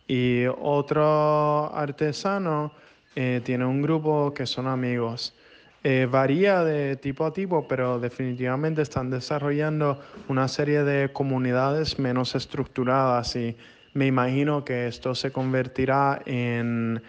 Y 0.07 0.45
otro 0.61 1.75
artesano 1.75 2.73
eh, 3.17 3.41
tiene 3.43 3.65
un 3.65 3.83
grupo 3.83 4.33
que 4.33 4.47
son 4.47 4.69
amigos. 4.69 5.35
Eh, 5.83 6.07
varía 6.09 6.63
de 6.63 6.95
tipo 6.95 7.27
a 7.27 7.33
tipo, 7.33 7.67
pero 7.67 7.99
definitivamente 7.99 8.83
están 8.83 9.11
desarrollando 9.11 10.01
una 10.29 10.47
serie 10.47 10.85
de 10.85 11.13
comunidades 11.13 11.99
menos 11.99 12.37
estructuradas 12.37 13.35
y 13.35 13.57
me 13.95 14.07
imagino 14.07 14.65
que 14.65 14.87
esto 14.87 15.15
se 15.15 15.33
convertirá 15.33 16.23
en 16.27 17.03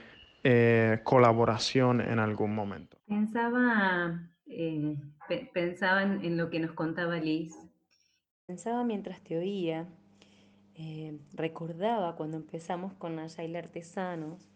eh, 0.44 1.00
colaboración 1.04 2.02
en 2.02 2.20
algún 2.20 2.54
momento. 2.54 2.98
Pensaba, 3.08 4.30
pensaba 5.54 6.04
en 6.04 6.38
lo 6.38 6.50
que 6.50 6.60
nos 6.60 6.74
contaba 6.74 7.18
Liz. 7.18 7.56
Pensaba 8.46 8.84
mientras 8.84 9.22
te 9.22 9.38
oía 9.38 9.88
eh, 10.76 11.20
recordaba 11.34 12.16
cuando 12.16 12.38
empezamos 12.38 12.94
con 12.94 13.20
Agile 13.20 13.60
Artesanos 13.60 14.50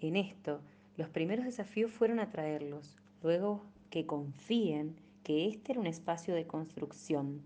en 0.00 0.16
esto, 0.16 0.60
los 0.96 1.08
primeros 1.08 1.44
desafíos 1.44 1.92
fueron 1.92 2.18
atraerlos, 2.18 2.96
luego 3.22 3.62
que 3.88 4.04
confíen 4.04 4.96
que 5.22 5.46
este 5.46 5.72
era 5.72 5.80
un 5.80 5.86
espacio 5.86 6.34
de 6.34 6.46
construcción. 6.46 7.42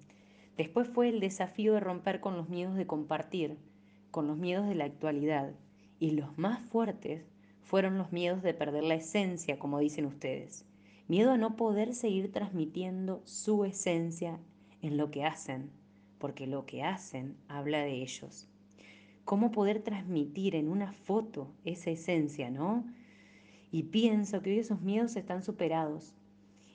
Después 0.56 0.88
fue 0.88 1.10
el 1.10 1.20
desafío 1.20 1.74
de 1.74 1.80
romper 1.80 2.20
con 2.20 2.36
los 2.36 2.48
miedos 2.48 2.76
de 2.76 2.86
compartir, 2.86 3.58
con 4.14 4.28
los 4.28 4.38
miedos 4.38 4.68
de 4.68 4.76
la 4.76 4.85
actualidad. 4.85 5.54
Y 5.99 6.12
los 6.12 6.38
más 6.38 6.61
fuertes 6.66 7.26
fueron 7.62 7.99
los 7.99 8.12
miedos 8.12 8.44
de 8.44 8.54
perder 8.54 8.85
la 8.85 8.94
esencia, 8.94 9.59
como 9.59 9.80
dicen 9.80 10.06
ustedes. 10.06 10.64
Miedo 11.09 11.33
a 11.33 11.37
no 11.37 11.56
poder 11.56 11.94
seguir 11.94 12.30
transmitiendo 12.30 13.23
su 13.25 13.64
esencia 13.64 14.38
en 14.83 14.99
lo 14.99 15.11
que 15.11 15.25
hacen, 15.25 15.73
porque 16.18 16.47
lo 16.47 16.64
que 16.64 16.85
hacen 16.85 17.37
habla 17.49 17.78
de 17.78 18.02
ellos. 18.02 18.49
¿Cómo 19.25 19.50
poder 19.50 19.83
transmitir 19.83 20.54
en 20.54 20.68
una 20.68 20.92
foto 20.92 21.50
esa 21.64 21.90
esencia, 21.90 22.52
no? 22.52 22.85
Y 23.73 23.83
pienso 23.83 24.42
que 24.42 24.50
hoy 24.50 24.59
esos 24.61 24.80
miedos 24.80 25.16
están 25.16 25.42
superados 25.42 26.14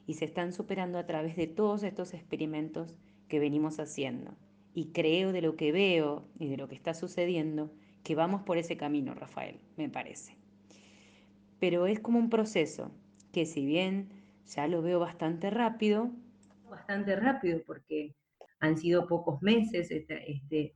y 0.05 0.15
se 0.15 0.25
están 0.25 0.51
superando 0.51 0.98
a 0.98 1.05
través 1.05 1.38
de 1.38 1.48
todos 1.48 1.84
estos 1.84 2.13
experimentos 2.13 2.98
que 3.29 3.39
venimos 3.39 3.79
haciendo. 3.79 4.36
Y 4.73 4.91
creo 4.91 5.31
de 5.31 5.41
lo 5.41 5.55
que 5.55 5.71
veo 5.71 6.27
y 6.38 6.47
de 6.47 6.57
lo 6.57 6.67
que 6.67 6.75
está 6.75 6.93
sucediendo 6.93 7.71
que 8.03 8.15
vamos 8.15 8.43
por 8.43 8.57
ese 8.57 8.77
camino, 8.77 9.13
Rafael, 9.13 9.59
me 9.77 9.89
parece. 9.89 10.35
Pero 11.59 11.85
es 11.85 11.99
como 11.99 12.19
un 12.19 12.29
proceso 12.29 12.91
que 13.33 13.45
si 13.45 13.65
bien 13.65 14.09
ya 14.45 14.67
lo 14.67 14.81
veo 14.81 14.99
bastante 14.99 15.49
rápido, 15.49 16.11
bastante 16.69 17.15
rápido 17.15 17.61
porque 17.65 18.15
han 18.59 18.77
sido 18.77 19.07
pocos 19.07 19.41
meses 19.41 19.91
esta, 19.91 20.15
este, 20.15 20.75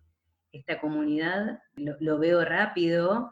esta 0.51 0.79
comunidad, 0.79 1.59
lo, 1.75 2.19
veo 2.19 2.43
rápido, 2.45 3.31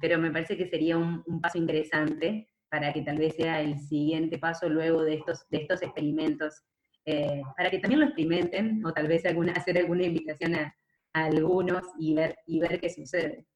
pero 0.00 0.18
me 0.18 0.30
parece 0.30 0.56
que 0.56 0.68
sería 0.68 0.96
un, 0.96 1.22
paso 1.40 1.58
interesante 1.58 2.48
para 2.68 2.92
que 2.92 3.02
tal 3.02 3.18
vez 3.18 3.34
sea 3.36 3.60
el 3.60 3.78
siguiente 3.78 4.38
paso 4.38 4.68
luego 4.68 5.02
de 5.02 5.14
estos, 5.14 5.46
de 5.50 5.58
estos 5.58 5.82
experimentos, 5.82 6.62
eh, 7.04 7.42
para 7.56 7.70
que 7.70 7.78
también 7.78 8.00
lo 8.00 8.06
experimenten 8.06 8.84
o 8.84 8.92
tal 8.92 9.08
vez 9.08 9.24
alguna, 9.26 9.52
hacer 9.52 9.78
alguna 9.78 10.04
invitación 10.04 10.54
a, 10.54 10.76
algunos 11.12 11.82
y 11.98 12.14
ver, 12.14 12.38
y 12.46 12.60
ver 12.60 12.80
qué 12.80 12.88
sucede. 12.88 13.46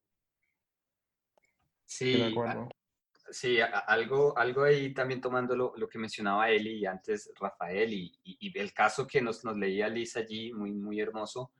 Sí, 1.87 2.35
Sí, 3.31 3.59
algo, 3.61 4.39
algo 4.39 4.63
ahí 4.63 4.95
también 4.95 5.21
tomando 5.21 5.57
lo, 5.57 5.73
lo, 5.77 5.89
que 5.89 5.99
mencionaba 5.99 6.49
Eli 6.49 6.79
y 6.79 6.87
antes 6.87 7.29
Rafael 7.41 7.93
y, 7.93 8.17
y, 8.23 8.57
el 8.57 8.73
caso 8.73 9.05
que 9.05 9.21
nos, 9.21 9.45
nos, 9.45 9.57
leía 9.57 9.89
Lisa 9.89 10.21
allí, 10.21 10.53
muy, 10.53 10.73
muy 10.73 11.01
hermoso. 11.01 11.51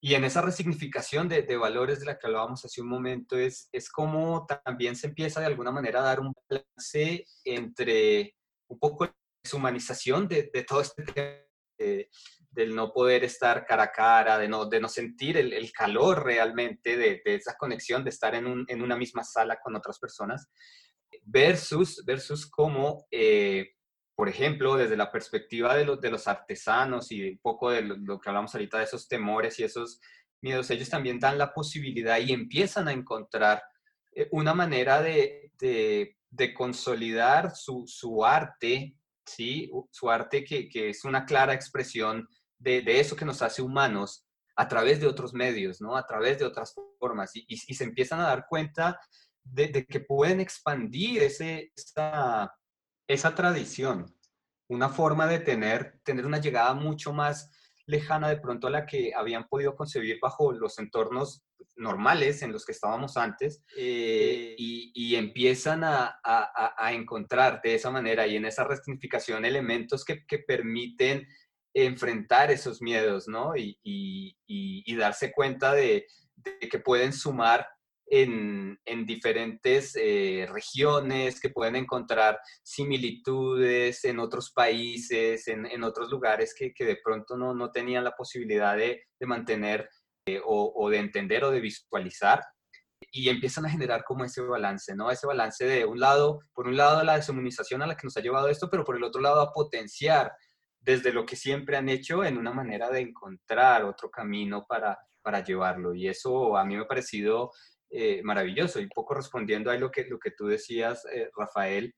Y 0.00 0.14
en 0.14 0.22
esa 0.22 0.40
resignificación 0.40 1.28
de, 1.28 1.42
de, 1.42 1.56
valores 1.56 1.98
de 1.98 2.06
la 2.06 2.16
que 2.16 2.28
hablábamos 2.28 2.64
hace 2.64 2.80
un 2.80 2.88
momento 2.88 3.36
es, 3.36 3.68
es 3.72 3.90
como 3.90 4.46
también 4.46 4.94
se 4.94 5.08
empieza 5.08 5.40
de 5.40 5.46
alguna 5.46 5.72
manera 5.72 5.98
a 5.98 6.04
dar 6.04 6.20
un 6.20 6.32
balance 6.48 7.24
entre 7.44 8.36
un 8.68 8.78
poco 8.78 9.12
la 9.48 9.72
deshumanización 9.72 10.28
de, 10.28 10.50
de 10.52 10.64
todo 10.64 10.80
este 10.80 11.02
tema 11.04 11.48
del 12.50 12.74
no 12.74 12.92
poder 12.92 13.24
estar 13.24 13.64
cara 13.64 13.84
a 13.84 13.92
cara, 13.92 14.38
de 14.38 14.48
no, 14.48 14.66
de 14.66 14.80
no 14.80 14.88
sentir 14.88 15.36
el, 15.36 15.72
calor 15.72 16.24
realmente 16.24 16.96
de, 16.96 17.22
de, 17.24 17.34
esa 17.36 17.56
conexión, 17.56 18.02
de 18.02 18.10
estar 18.10 18.34
en, 18.34 18.64
en, 18.66 18.82
una 18.82 18.96
misma 18.96 19.22
sala 19.22 19.60
con 19.62 19.76
otras 19.76 19.98
personas, 19.98 20.50
versus, 21.22 22.02
versus 22.04 22.50
cómo, 22.50 23.06
eh, 23.12 23.74
por 24.16 24.28
ejemplo, 24.28 24.76
desde 24.76 24.96
la 24.96 25.12
perspectiva 25.12 25.76
de, 25.76 25.84
los 25.84 26.00
de 26.00 26.10
los 26.10 26.26
artesanos 26.26 27.12
y 27.12 27.30
un 27.30 27.38
poco 27.38 27.70
de 27.70 27.82
lo, 27.82 28.18
que 28.18 28.28
hablamos 28.28 28.54
ahorita 28.54 28.78
de 28.78 28.84
esos 28.84 29.06
temores 29.06 29.58
y 29.60 29.64
esos 29.64 30.00
miedos, 30.40 30.70
ellos 30.70 30.88
también 30.88 31.20
dan 31.20 31.38
la 31.38 31.52
posibilidad 31.52 32.18
y 32.18 32.32
empiezan 32.32 32.88
a 32.88 32.92
encontrar 32.92 33.62
eh, 34.12 34.28
una 34.32 34.52
manera 34.52 35.00
de, 35.00 35.52
de, 35.60 36.16
de 36.30 36.54
consolidar 36.54 37.54
su, 37.54 37.84
su 37.86 38.24
arte 38.24 38.96
Su 39.90 40.10
arte 40.10 40.44
que, 40.44 40.68
que, 40.68 40.90
es 40.90 41.04
una 41.04 41.24
clara 41.24 41.54
expresión 41.54 42.28
de, 42.58 42.82
eso 43.00 43.16
que 43.16 43.24
nos 43.24 43.42
hace 43.42 43.62
humanos 43.62 44.26
a 44.56 44.66
través 44.66 45.00
de 45.00 45.06
otros 45.06 45.32
medios, 45.32 45.80
¿no? 45.80 45.96
A 45.96 46.06
través 46.06 46.38
de 46.38 46.44
otras 46.44 46.74
formas. 46.98 47.30
Y, 47.34 47.56
se 47.56 47.84
empiezan 47.84 48.20
a 48.20 48.28
dar 48.28 48.46
cuenta 48.48 48.98
de, 49.44 49.86
que 49.86 50.00
pueden 50.00 50.40
expandir 50.40 51.22
ese, 51.22 51.72
esa, 51.76 52.52
esa 53.06 53.34
tradición. 53.34 54.14
una 54.68 54.88
forma 54.88 55.26
de 55.26 55.38
tener, 55.38 56.00
tener 56.04 56.26
una 56.26 56.38
llegada 56.38 56.74
mucho 56.74 57.12
más 57.12 57.50
lejana 57.86 58.28
de 58.28 58.36
pronto 58.36 58.66
a 58.66 58.70
la 58.70 58.84
que 58.84 59.12
habían 59.14 59.48
podido 59.48 59.74
concebir 59.74 60.18
bajo 60.20 60.52
los 60.52 60.78
entornos 60.78 61.47
normales 61.76 62.42
en 62.42 62.52
los 62.52 62.64
que 62.64 62.72
estábamos 62.72 63.16
antes 63.16 63.62
eh, 63.76 64.54
y, 64.58 65.14
empiezan 65.16 65.82
a, 65.84 66.20
encontrar 66.90 67.60
de 67.62 67.74
esa 67.74 67.90
manera 67.90 68.26
y 68.26 68.36
en 68.36 68.44
esa 68.44 68.64
resignificación 68.64 69.44
elementos 69.44 70.04
que, 70.04 70.38
permiten 70.46 71.26
enfrentar 71.74 72.50
esos 72.50 72.82
miedos, 72.82 73.28
¿no? 73.28 73.52
Y, 73.56 74.36
darse 74.96 75.32
cuenta 75.32 75.72
de, 75.72 76.06
que 76.70 76.78
pueden 76.78 77.12
sumar 77.12 77.66
en, 78.10 78.78
diferentes 79.06 79.96
eh, 79.96 80.46
regiones, 80.50 81.40
que 81.40 81.50
pueden 81.50 81.76
encontrar 81.76 82.38
similitudes 82.62 84.04
en 84.04 84.18
otros 84.18 84.52
países, 84.52 85.46
en, 85.48 85.82
otros 85.84 86.10
lugares 86.10 86.54
que, 86.54 86.72
de 86.84 86.98
pronto 87.02 87.36
no, 87.36 87.54
no, 87.54 87.70
tenían 87.70 88.04
la 88.04 88.16
posibilidad 88.16 88.76
de, 88.76 89.04
mantener 89.20 89.88
eh, 90.28 90.40
o, 90.44 90.90
de 90.90 90.98
entender 90.98 91.44
o 91.44 91.50
de 91.50 91.60
visualizar. 91.60 92.44
Y 93.12 93.28
empiezan 93.28 93.64
a 93.64 93.70
generar 93.70 94.04
como 94.04 94.24
ese 94.24 94.42
balance, 94.42 94.94
¿no? 94.94 95.10
Ese 95.10 95.26
balance 95.26 95.64
de 95.64 95.84
un 95.84 96.00
lado, 96.00 96.40
por 96.52 96.66
un 96.66 96.76
lado 96.76 97.02
la 97.04 97.16
deshumanización 97.16 97.80
a 97.80 97.86
la 97.86 97.96
que 97.96 98.06
nos 98.06 98.16
ha 98.16 98.20
llevado 98.20 98.48
esto, 98.48 98.68
pero 98.70 98.84
por 98.84 98.96
el 98.96 99.04
otro 99.04 99.20
lado 99.20 99.40
a 99.40 99.52
potenciar 99.52 100.32
desde 100.80 101.12
lo 101.12 101.24
que 101.24 101.36
siempre 101.36 101.76
han 101.76 101.88
hecho 101.88 102.24
en 102.24 102.36
una 102.36 102.52
manera 102.52 102.90
de 102.90 103.00
encontrar 103.00 103.84
otro 103.84 104.10
camino 104.10 104.66
para, 104.68 104.98
para 105.22 105.44
llevarlo. 105.44 105.94
Y 105.94 106.08
eso 106.08 106.56
a 106.56 106.64
mí 106.64 106.76
me 106.76 106.82
ha 106.82 106.88
parecido 106.88 107.52
eh, 107.90 108.20
maravilloso. 108.22 108.80
Y 108.80 108.88
poco 108.88 109.14
respondiendo 109.14 109.70
a 109.70 109.76
lo 109.76 109.90
que, 109.90 110.04
lo 110.04 110.18
que 110.18 110.32
tú 110.32 110.46
decías, 110.46 111.04
eh, 111.12 111.30
Rafael, 111.36 111.94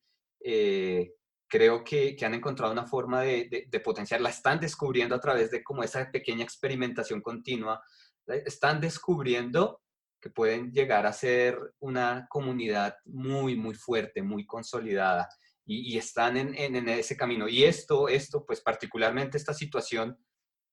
creo 1.51 1.83
que, 1.83 2.15
que, 2.17 2.25
han 2.25 2.35
encontrado 2.35 2.73
una 2.73 2.87
forma 2.87 3.23
de, 3.23 3.67
de, 3.69 3.81
potenciar, 3.81 4.21
la 4.21 4.31
están 4.31 4.61
descubriendo 4.61 5.17
a 5.17 5.21
través 5.21 5.51
de 5.51 5.63
como 5.63 5.83
esa 5.83 6.11
pequeña 6.11 6.45
experimentación 6.45 7.21
continua, 7.21 7.83
están 8.27 8.81
descubriendo 8.81 9.81
que 10.21 10.31
pueden 10.31 10.71
llegar 10.71 11.07
a 11.07 11.13
ser 11.13 11.59
una 11.79 12.27
comunidad 12.29 12.95
muy, 13.05 13.57
muy 13.57 13.75
fuerte, 13.75 14.23
muy 14.23 14.47
consolidada. 14.47 15.29
Y, 15.65 15.97
están 15.97 16.37
en, 16.37 16.55
en, 16.57 16.89
ese 16.89 17.17
camino. 17.17 17.49
Y 17.49 17.63
esto, 17.63 18.09
esto, 18.09 18.45
pues 18.45 18.61
particularmente 18.61 19.39
esta 19.39 19.55
situación, 19.55 20.19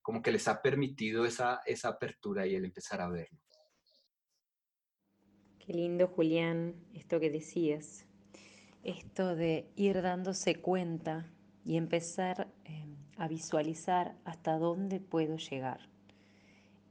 como 0.01 0.23
que 0.23 0.31
les 0.31 0.47
ha 0.47 0.59
permitido 0.61 1.23
esa, 1.25 1.61
esa 1.65 1.89
apertura 1.89 2.47
y 2.47 2.55
el 2.55 2.65
empezar 2.65 3.01
a 3.01 3.09
verlo. 3.09 3.37
Qué 5.59 5.73
lindo, 5.73 6.07
Julián, 6.07 6.75
esto 6.93 7.19
que 7.19 7.29
decías. 7.29 8.05
Esto 8.83 9.35
de 9.35 9.69
ir 9.75 10.01
dándose 10.01 10.55
cuenta 10.55 11.29
y 11.63 11.77
empezar 11.77 12.47
em, 12.63 12.95
a 13.17 13.27
visualizar 13.27 14.17
hasta 14.23 14.57
dónde 14.57 14.99
puedo 14.99 15.37
llegar. 15.37 15.89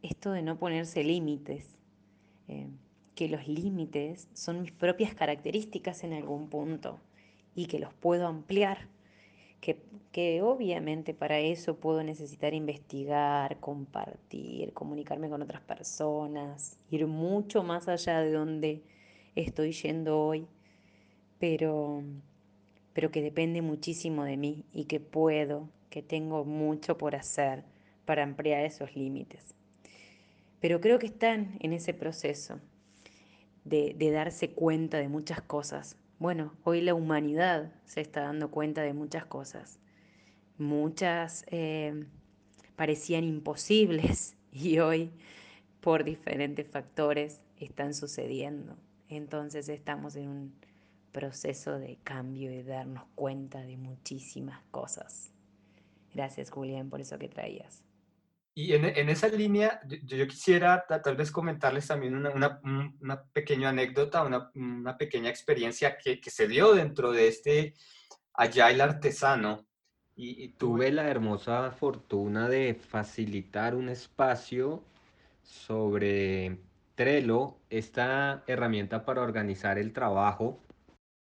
Esto 0.03 0.33
de 0.33 0.43
no 0.43 0.59
ponerse 0.59 1.03
límites, 1.05 1.77
em, 2.49 2.77
que 3.15 3.29
los 3.29 3.49
límites 3.49 4.29
son 4.35 4.63
mis 4.63 4.73
propias 4.73 5.15
características 5.15 6.05
en 6.05 6.13
algún 6.13 6.49
punto 6.49 7.01
y 7.55 7.67
que 7.67 7.79
los 7.79 7.93
puedo 7.95 8.27
ampliar 8.27 8.89
que, 10.13 10.43
obviamente 10.43 11.15
para 11.15 11.39
eso 11.41 11.77
puedo 11.77 12.03
necesitar 12.03 12.55
investigar, 12.55 13.59
compartir, 13.61 14.73
comunicarme 14.73 15.29
con 15.29 15.43
otras 15.43 15.61
personas, 15.63 16.79
ir 16.91 17.07
mucho 17.07 17.63
más 17.63 17.89
allá 17.89 18.21
de 18.21 18.33
donde 18.33 18.83
estoy 19.35 19.73
yendo 19.73 20.19
hoy, 20.19 20.47
pero, 21.39 22.03
pero 22.93 23.11
que 23.11 23.23
depende 23.23 23.61
muchísimo 23.63 24.25
de 24.25 24.37
mí 24.37 24.65
y 24.73 24.85
que 24.85 25.01
puedo, 25.01 25.69
que 25.91 26.03
tengo 26.03 26.45
mucho 26.45 26.97
por 26.97 27.15
hacer 27.15 27.65
para 28.05 28.23
ampliar 28.23 28.65
esos 28.65 28.95
límites. 28.97 29.56
Pero 30.61 30.81
creo 30.81 30.99
que 30.99 31.07
están 31.07 31.57
en 31.61 31.73
ese 31.73 31.95
proceso 31.95 32.61
de, 33.65 33.95
darse 34.13 34.51
cuenta 34.51 34.99
de 34.99 35.09
muchas 35.09 35.43
cosas, 35.43 35.97
bueno, 36.19 36.55
hoy 36.65 36.81
la 36.81 36.95
humanidad 36.95 37.73
se 37.85 38.01
está 38.01 38.23
dando 38.23 38.51
cuenta 38.51 38.83
de 38.83 38.95
muchas 38.95 39.27
cosas. 39.27 39.79
Muchas 40.57 41.45
eh, 41.49 42.07
parecían 42.75 43.25
imposibles 43.25 44.35
y 44.53 44.79
hoy, 44.79 45.11
por 45.81 46.05
diferentes 46.05 46.67
factores, 46.67 47.43
están 47.59 47.93
sucediendo. 47.93 48.77
Entonces 49.09 49.69
estamos 49.69 50.17
en 50.17 50.29
un 50.29 50.55
proceso 51.13 51.79
de 51.79 51.99
cambio 52.03 52.51
y 52.51 52.57
de 52.57 52.65
darnos 52.65 53.05
cuenta 53.15 53.61
de 53.63 53.77
muchísimas 53.77 54.63
cosas. 54.71 55.31
Gracias, 56.15 56.51
Julián, 56.51 56.89
por 56.89 57.01
eso 57.01 57.19
que 57.19 57.29
traías. 57.29 57.83
Y 58.59 58.73
en, 58.73 58.87
en, 58.87 59.11
esa 59.11 59.29
línea, 59.29 59.83
yo, 59.85 60.27
quisiera 60.27 60.87
tal 60.87 61.15
vez 61.15 61.31
comentarles 61.31 61.89
también 61.89 62.15
una, 62.17 62.59
una, 63.01 63.23
pequeña 63.31 63.69
anécdota, 63.69 64.25
una, 64.25 64.51
una 64.55 64.97
pequeña 64.97 65.29
experiencia 65.29 65.99
que, 65.99 66.19
que, 66.19 66.31
se 66.31 66.49
dio 66.49 66.73
dentro 66.73 67.13
de 67.13 67.29
este 67.29 67.75
Agile 68.33 68.83
artesano. 68.83 69.67
Y, 70.15 70.49
tuve 70.55 70.91
la 70.91 71.07
hermosa 71.07 71.71
fortuna 71.71 72.49
de 72.49 72.75
facilitar 72.75 73.75
un 73.75 73.91
espacio 73.91 74.83
sobre 75.43 76.59
Trello, 76.95 77.59
esta 77.69 78.43
herramienta 78.47 79.05
para 79.05 79.21
organizar 79.21 79.77
el 79.77 79.93
trabajo. 79.93 80.63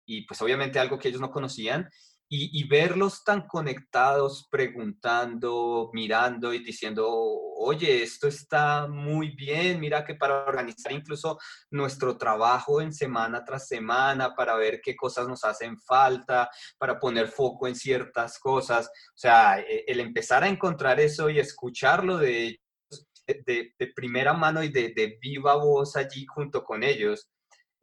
Y 0.07 0.23
pues 0.29 0.41
obviamente 0.43 0.79
algo 0.79 1.01
que 1.01 1.09
ellos 1.09 1.21
no 1.21 1.33
conocían 1.33 1.91
y, 2.29 2.67
verlos 2.67 3.23
tan 3.23 3.47
conectados, 3.47 4.49
preguntando, 4.51 5.91
mirando 5.93 6.53
y 6.53 6.59
diciendo, 6.59 7.09
oye, 7.09 8.03
esto 8.03 8.27
está 8.27 8.89
muy 8.89 9.31
bien, 9.31 9.79
mira 9.79 10.05
que 10.05 10.17
para 10.17 10.45
organizar 10.45 10.93
incluso 10.93 11.39
nuestro 11.71 12.17
trabajo 12.17 12.81
en 12.81 12.93
semana 12.93 13.45
tras 13.45 13.69
semana, 13.69 14.35
para 14.35 14.57
ver 14.57 14.81
qué 14.83 14.97
cosas 14.97 15.29
nos 15.29 15.45
hacen 15.45 15.79
falta, 15.79 16.51
para 16.79 16.99
poner 16.99 17.29
foco 17.29 17.69
en 17.69 17.77
ciertas 17.77 18.41
cosas. 18.41 18.87
O 18.89 19.19
sea, 19.19 19.61
e, 19.61 19.85
el 19.87 20.01
empezar 20.01 20.43
a 20.43 20.49
encontrar 20.49 20.99
eso 20.99 21.31
y 21.31 21.39
escucharlo 21.39 22.19
de 22.19 22.61
de, 23.27 23.75
de, 23.77 23.87
primera 23.89 24.33
mano 24.33 24.63
y 24.63 24.69
de, 24.69 24.93
de, 24.95 25.19
viva 25.21 25.57
voz 25.57 25.97
allí 25.97 26.25
junto 26.27 26.63
con 26.63 26.85
ellos, 26.85 27.29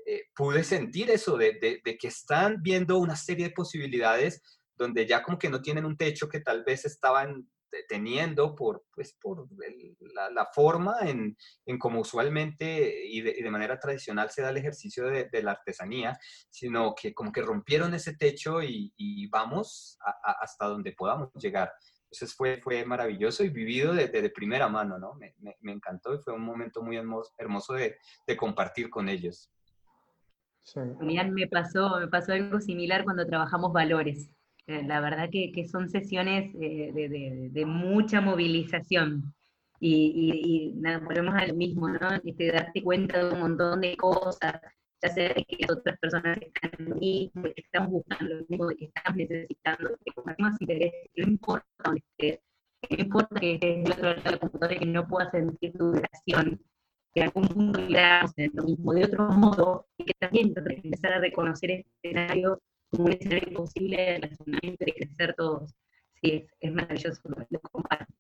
eh, 0.05 0.23
pude 0.35 0.63
sentir 0.63 1.09
eso, 1.09 1.37
de, 1.37 1.81
que 1.99 2.07
están 2.07 2.61
viendo 2.61 2.97
una 2.97 3.15
serie 3.15 3.47
de 3.47 3.53
posibilidades 3.53 4.41
donde 4.75 5.05
ya 5.05 5.23
como 5.23 5.37
que 5.37 5.49
no 5.49 5.61
tienen 5.61 5.85
un 5.85 5.97
techo 5.97 6.27
que 6.27 6.39
tal 6.39 6.63
vez 6.63 6.85
estaban 6.85 7.47
teniendo 7.87 8.55
por, 8.55 8.85
pues, 8.93 9.17
por 9.21 9.47
la, 10.31 10.47
forma 10.53 10.97
en, 11.01 11.35
en 11.65 11.79
como 11.79 12.01
usualmente 12.01 13.05
y 13.07 13.21
de, 13.21 13.49
manera 13.49 13.79
tradicional 13.79 14.29
se 14.29 14.41
da 14.41 14.49
el 14.49 14.57
ejercicio 14.57 15.07
de, 15.07 15.43
la 15.43 15.51
artesanía, 15.51 16.17
sino 16.49 16.93
que 16.93 17.13
como 17.13 17.31
que 17.31 17.41
rompieron 17.41 17.93
ese 17.93 18.15
techo 18.15 18.61
y, 18.61 18.91
vamos 19.31 19.97
hasta 20.39 20.65
donde 20.65 20.91
podamos 20.91 21.29
llegar. 21.35 21.71
Entonces 22.03 22.35
fue, 22.35 22.61
fue 22.61 22.85
maravilloso 22.85 23.43
y 23.43 23.49
vivido 23.49 23.93
de, 23.93 24.07
de 24.07 24.29
primera 24.29 24.67
mano, 24.67 24.99
¿no? 24.99 25.15
Me, 25.15 25.33
me, 25.61 25.71
encantó 25.71 26.13
y 26.13 26.19
fue 26.19 26.33
un 26.33 26.43
momento 26.43 26.83
muy 26.83 26.95
hermoso, 26.95 27.33
hermoso 27.39 27.73
de, 27.73 27.97
de 28.27 28.37
compartir 28.37 28.91
con 28.91 29.09
ellos. 29.09 29.49
Julián, 30.71 31.33
me 31.33 31.47
pasó, 31.47 31.99
me 31.99 32.07
pasó 32.07 32.33
algo 32.33 32.59
similar 32.59 33.03
cuando 33.03 33.25
trabajamos 33.25 33.73
valores. 33.73 34.29
Eh, 34.67 34.83
la 34.83 35.01
verdad 35.01 35.29
que, 35.29 35.51
que 35.51 35.67
son 35.67 35.89
sesiones 35.89 36.53
eh, 36.55 36.91
de, 36.93 37.09
de, 37.09 37.49
de, 37.51 37.65
mucha 37.65 38.21
movilización. 38.21 39.33
Y, 39.79 40.71
y, 40.75 40.79
nada, 40.79 40.99
volvemos 40.99 41.35
a 41.35 41.45
lo 41.47 41.55
mismo, 41.55 41.89
¿no? 41.89 42.09
Este, 42.23 42.51
darte 42.51 42.81
cuenta 42.81 43.17
de 43.17 43.33
un 43.33 43.41
montón 43.41 43.81
de 43.81 43.97
cosas, 43.97 44.61
ya 45.01 45.09
sea 45.09 45.33
que 45.33 45.65
otras 45.69 45.99
personas 45.99 46.37
están 46.41 46.71
en 46.79 46.89
lo 46.89 46.95
mismo, 46.95 47.43
que 47.43 47.53
están 47.57 47.89
buscando 47.89 48.35
lo 48.35 48.45
mismo, 48.47 48.69
que 48.69 48.85
están 48.85 49.17
necesitando, 49.17 49.97
que 50.05 50.13
compartimos 50.13 50.61
intereses, 50.61 51.09
no 51.17 51.27
importa 51.27 51.67
dónde 51.83 52.03
estés, 52.17 52.39
no 52.89 53.03
importa 53.03 53.39
que 53.41 53.53
estés 53.55 53.83
del 53.83 53.91
otro 53.91 54.03
lado 54.03 54.21
de 54.23 54.31
la 54.31 54.37
computadora 54.37 54.75
y 54.75 54.79
que 54.79 54.85
no 54.85 55.07
puedas 55.07 55.31
sentir 55.31 55.73
tu 55.73 55.91
vibración, 55.91 56.61
que 57.13 57.23
algún 57.23 57.47
punto 57.47 57.79
en 57.79 58.51
lo 58.53 58.63
mismo 58.63 58.93
de 58.93 59.05
otro 59.05 59.27
modo, 59.29 59.87
y 59.97 60.05
que 60.05 60.13
también 60.19 60.53
empezar 60.55 61.13
a 61.13 61.19
reconocer 61.19 61.71
este 61.71 61.91
escenario 62.01 62.61
como 62.89 63.05
un 63.05 63.13
escenario 63.13 63.53
posible 63.53 63.97
de 63.97 64.19
relacionamiento 64.19 64.85
y 64.87 64.91
crecer 64.91 65.35
todos. 65.35 65.75
Sí, 66.21 66.47
es, 66.59 66.73
maravilloso, 66.73 67.21
lo 67.49 67.59
comparto. 67.59 68.13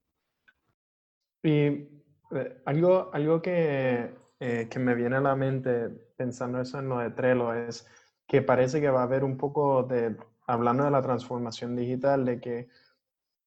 Y 1.43 1.49
eh, 1.49 2.61
algo, 2.65 3.09
algo 3.13 3.41
que, 3.41 4.13
eh, 4.39 4.67
que 4.69 4.79
me 4.79 4.95
viene 4.95 5.15
a 5.15 5.21
la 5.21 5.35
mente 5.35 5.89
pensando 6.15 6.61
eso 6.61 6.79
en 6.79 6.89
lo 6.89 6.99
de 6.99 7.11
Trello 7.11 7.53
es 7.53 7.87
que 8.27 8.41
parece 8.41 8.79
que 8.79 8.89
va 8.89 9.01
a 9.01 9.03
haber 9.03 9.23
un 9.23 9.37
poco 9.37 9.83
de, 9.83 10.15
hablando 10.47 10.85
de 10.85 10.91
la 10.91 11.01
transformación 11.01 11.75
digital, 11.75 12.25
de 12.25 12.39
que 12.39 12.69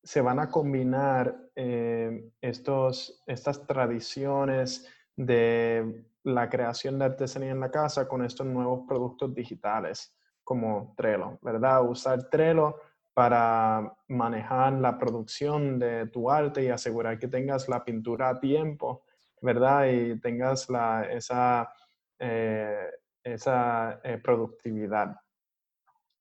se 0.03 0.21
van 0.21 0.39
a 0.39 0.51
combinar 0.51 1.51
eh, 1.57 2.31
estos, 2.41 3.23
estas 3.27 3.67
tradiciones 3.67 4.89
de 5.17 6.05
la 6.23 6.49
creación 6.49 6.99
de 6.99 7.07
artesanía 7.07 7.51
en 7.51 7.61
la 7.61 7.71
casa 7.71 8.07
con 8.07 8.25
estos 8.25 8.47
nuevos 8.47 8.87
productos 8.87 9.35
digitales 9.35 10.15
como 10.45 10.95
Trello, 10.97 11.39
¿verdad? 11.43 11.89
Usar 11.89 12.29
Trello 12.29 12.77
para 13.15 13.97
manejar 14.09 14.75
la 14.75 14.99
producción 14.99 15.79
de 15.79 16.07
tu 16.09 16.31
arte 16.31 16.63
y 16.63 16.69
asegurar 16.69 17.19
que 17.19 17.29
tengas 17.29 17.69
la 17.69 17.83
pintura 17.83 18.29
a 18.29 18.39
tiempo, 18.39 19.05
¿verdad? 19.41 19.87
Y 19.87 20.21
tengas 20.21 20.69
la, 20.69 21.05
esa, 21.11 21.73
eh, 22.19 22.91
esa 23.25 24.01
eh, 24.05 24.19
productividad. 24.19 25.17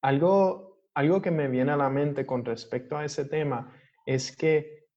Algo, 0.02 0.80
algo 0.94 1.22
que 1.22 1.32
me 1.32 1.48
viene 1.50 1.74
a 1.74 1.78
la 1.78 1.90
mente 1.90 2.26
con 2.26 2.46
respecto 2.46 2.98
a 2.98 3.04
ese 3.04 3.26
tema 3.26 3.72
es 4.06 4.36
que 4.36 4.88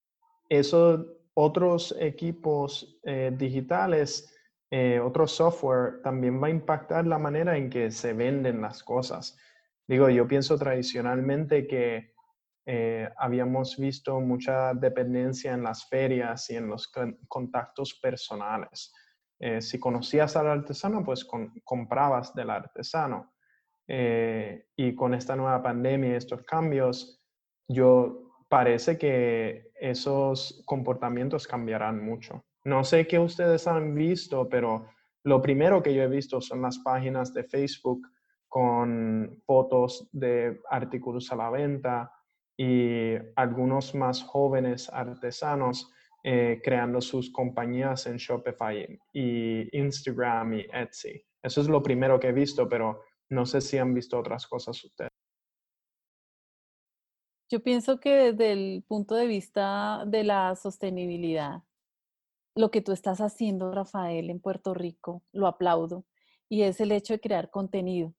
esos 0.48 1.04
otros 1.40 1.94
equipos 2.00 2.98
eh, 3.04 3.32
digitales, 3.36 4.34
otro 5.02 5.26
software, 5.26 6.02
también 6.02 6.42
va 6.42 6.48
a 6.48 6.50
impactar 6.50 7.06
la 7.06 7.18
manera 7.18 7.56
en 7.56 7.70
que 7.70 7.90
se 7.90 8.12
venden 8.12 8.60
las 8.60 8.82
cosas. 8.82 9.38
Digo, 9.86 10.10
yo 10.10 10.28
pienso 10.28 10.58
tradicionalmente 10.58 11.66
que 11.66 12.12
eh, 12.70 13.08
habíamos 13.16 13.78
visto 13.78 14.20
mucha 14.20 14.74
dependencia 14.74 15.54
en 15.54 15.62
las 15.62 15.88
ferias 15.88 16.50
y 16.50 16.56
en 16.56 16.68
los 16.68 16.92
contactos 17.26 17.94
personales. 17.94 18.92
Eh, 19.40 19.62
si 19.62 19.80
conocías 19.80 20.36
al 20.36 20.48
artesano, 20.48 21.02
pues 21.02 21.26
comprabas 21.64 22.34
del 22.34 22.50
artesano. 22.50 23.32
Eh, 23.88 24.66
y 24.76 24.94
con 24.94 25.14
esta 25.14 25.34
nueva 25.34 25.62
pandemia 25.62 26.18
estos 26.18 26.42
cambios, 26.42 27.24
yo 27.66 28.27
parece 28.48 28.98
que 28.98 29.70
esos 29.80 30.62
comportamientos 30.64 31.46
cambiarán 31.46 32.02
mucho. 32.02 32.44
No 32.64 32.84
sé 32.84 33.06
qué 33.06 33.18
ustedes 33.18 33.66
han 33.66 33.94
visto, 33.94 34.48
pero 34.48 34.88
lo 35.24 35.40
primero 35.42 35.82
que 35.82 35.94
yo 35.94 36.02
he 36.02 36.08
visto 36.08 36.40
son 36.40 36.62
las 36.62 36.78
páginas 36.78 37.32
de 37.34 37.44
Facebook 37.44 38.08
con 38.48 39.42
fotos 39.44 40.08
de 40.12 40.60
artículos 40.70 41.30
a 41.30 41.36
la 41.36 41.50
venta 41.50 42.12
y 42.56 43.14
algunos 43.36 43.94
más 43.94 44.22
jóvenes 44.22 44.90
artesanos 44.92 45.92
eh, 46.24 46.60
creando 46.64 47.00
sus 47.00 47.30
compañías 47.30 48.06
en 48.06 48.16
Shopify 48.16 48.98
y 49.12 49.78
Instagram 49.78 50.54
y 50.54 50.66
Etsy. 50.72 51.22
Eso 51.42 51.60
es 51.60 51.68
lo 51.68 51.82
primero 51.82 52.18
que 52.18 52.28
he 52.28 52.32
visto, 52.32 52.68
pero 52.68 53.02
no 53.30 53.46
sé 53.46 53.60
si 53.60 53.78
han 53.78 53.94
visto 53.94 54.18
otras 54.18 54.46
cosas 54.46 54.82
ustedes. 54.82 55.12
Yo 57.50 57.62
pienso 57.62 57.98
que 58.00 58.32
desde 58.32 58.52
el 58.52 58.84
punto 58.86 59.14
de 59.14 59.26
vista 59.26 60.04
de 60.06 60.24
la 60.24 60.54
sostenibilidad, 60.56 61.62
lo 62.54 62.70
que 62.70 62.80
tú 62.80 62.92
estás 62.92 63.20
haciendo, 63.20 63.72
Rafael, 63.72 64.30
en 64.30 64.40
Puerto 64.40 64.74
Rico, 64.74 65.22
lo 65.32 65.46
aplaudo, 65.46 66.04
y 66.48 66.62
es 66.62 66.80
el 66.80 66.92
hecho 66.92 67.14
de 67.14 67.20
crear 67.20 67.50
contenido 67.50 68.14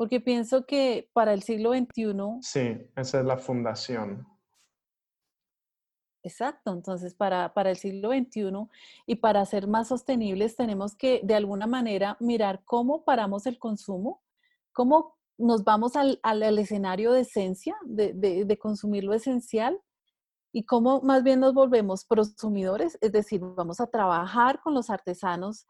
porque 0.00 0.18
pienso 0.18 0.64
que 0.64 1.10
para 1.12 1.34
el 1.34 1.42
siglo 1.42 1.74
XXI... 1.74 2.14
Sí, 2.40 2.90
esa 2.96 3.20
es 3.20 3.26
la 3.26 3.36
fundación. 3.36 4.26
Exacto, 6.22 6.72
entonces 6.72 7.12
para, 7.12 7.52
para 7.52 7.68
el 7.68 7.76
siglo 7.76 8.08
XXI 8.08 8.66
y 9.04 9.16
para 9.16 9.44
ser 9.44 9.66
más 9.66 9.88
sostenibles 9.88 10.56
tenemos 10.56 10.96
que 10.96 11.20
de 11.22 11.34
alguna 11.34 11.66
manera 11.66 12.16
mirar 12.18 12.62
cómo 12.64 13.04
paramos 13.04 13.44
el 13.44 13.58
consumo, 13.58 14.22
cómo 14.72 15.18
nos 15.40 15.64
vamos 15.64 15.96
al, 15.96 16.20
al, 16.22 16.58
escenario 16.58 17.12
de 17.12 17.22
esencia, 17.22 17.76
de, 17.84 18.12
de, 18.14 18.58
consumir 18.58 19.04
lo 19.04 19.14
esencial 19.14 19.80
y 20.52 20.64
cómo 20.64 21.00
más 21.02 21.22
bien 21.22 21.40
nos 21.40 21.54
volvemos 21.54 22.04
prosumidores, 22.04 22.98
es 23.00 23.12
decir, 23.12 23.40
vamos 23.40 23.80
a 23.80 23.86
trabajar 23.86 24.60
con 24.62 24.74
los 24.74 24.90
artesanos 24.90 25.66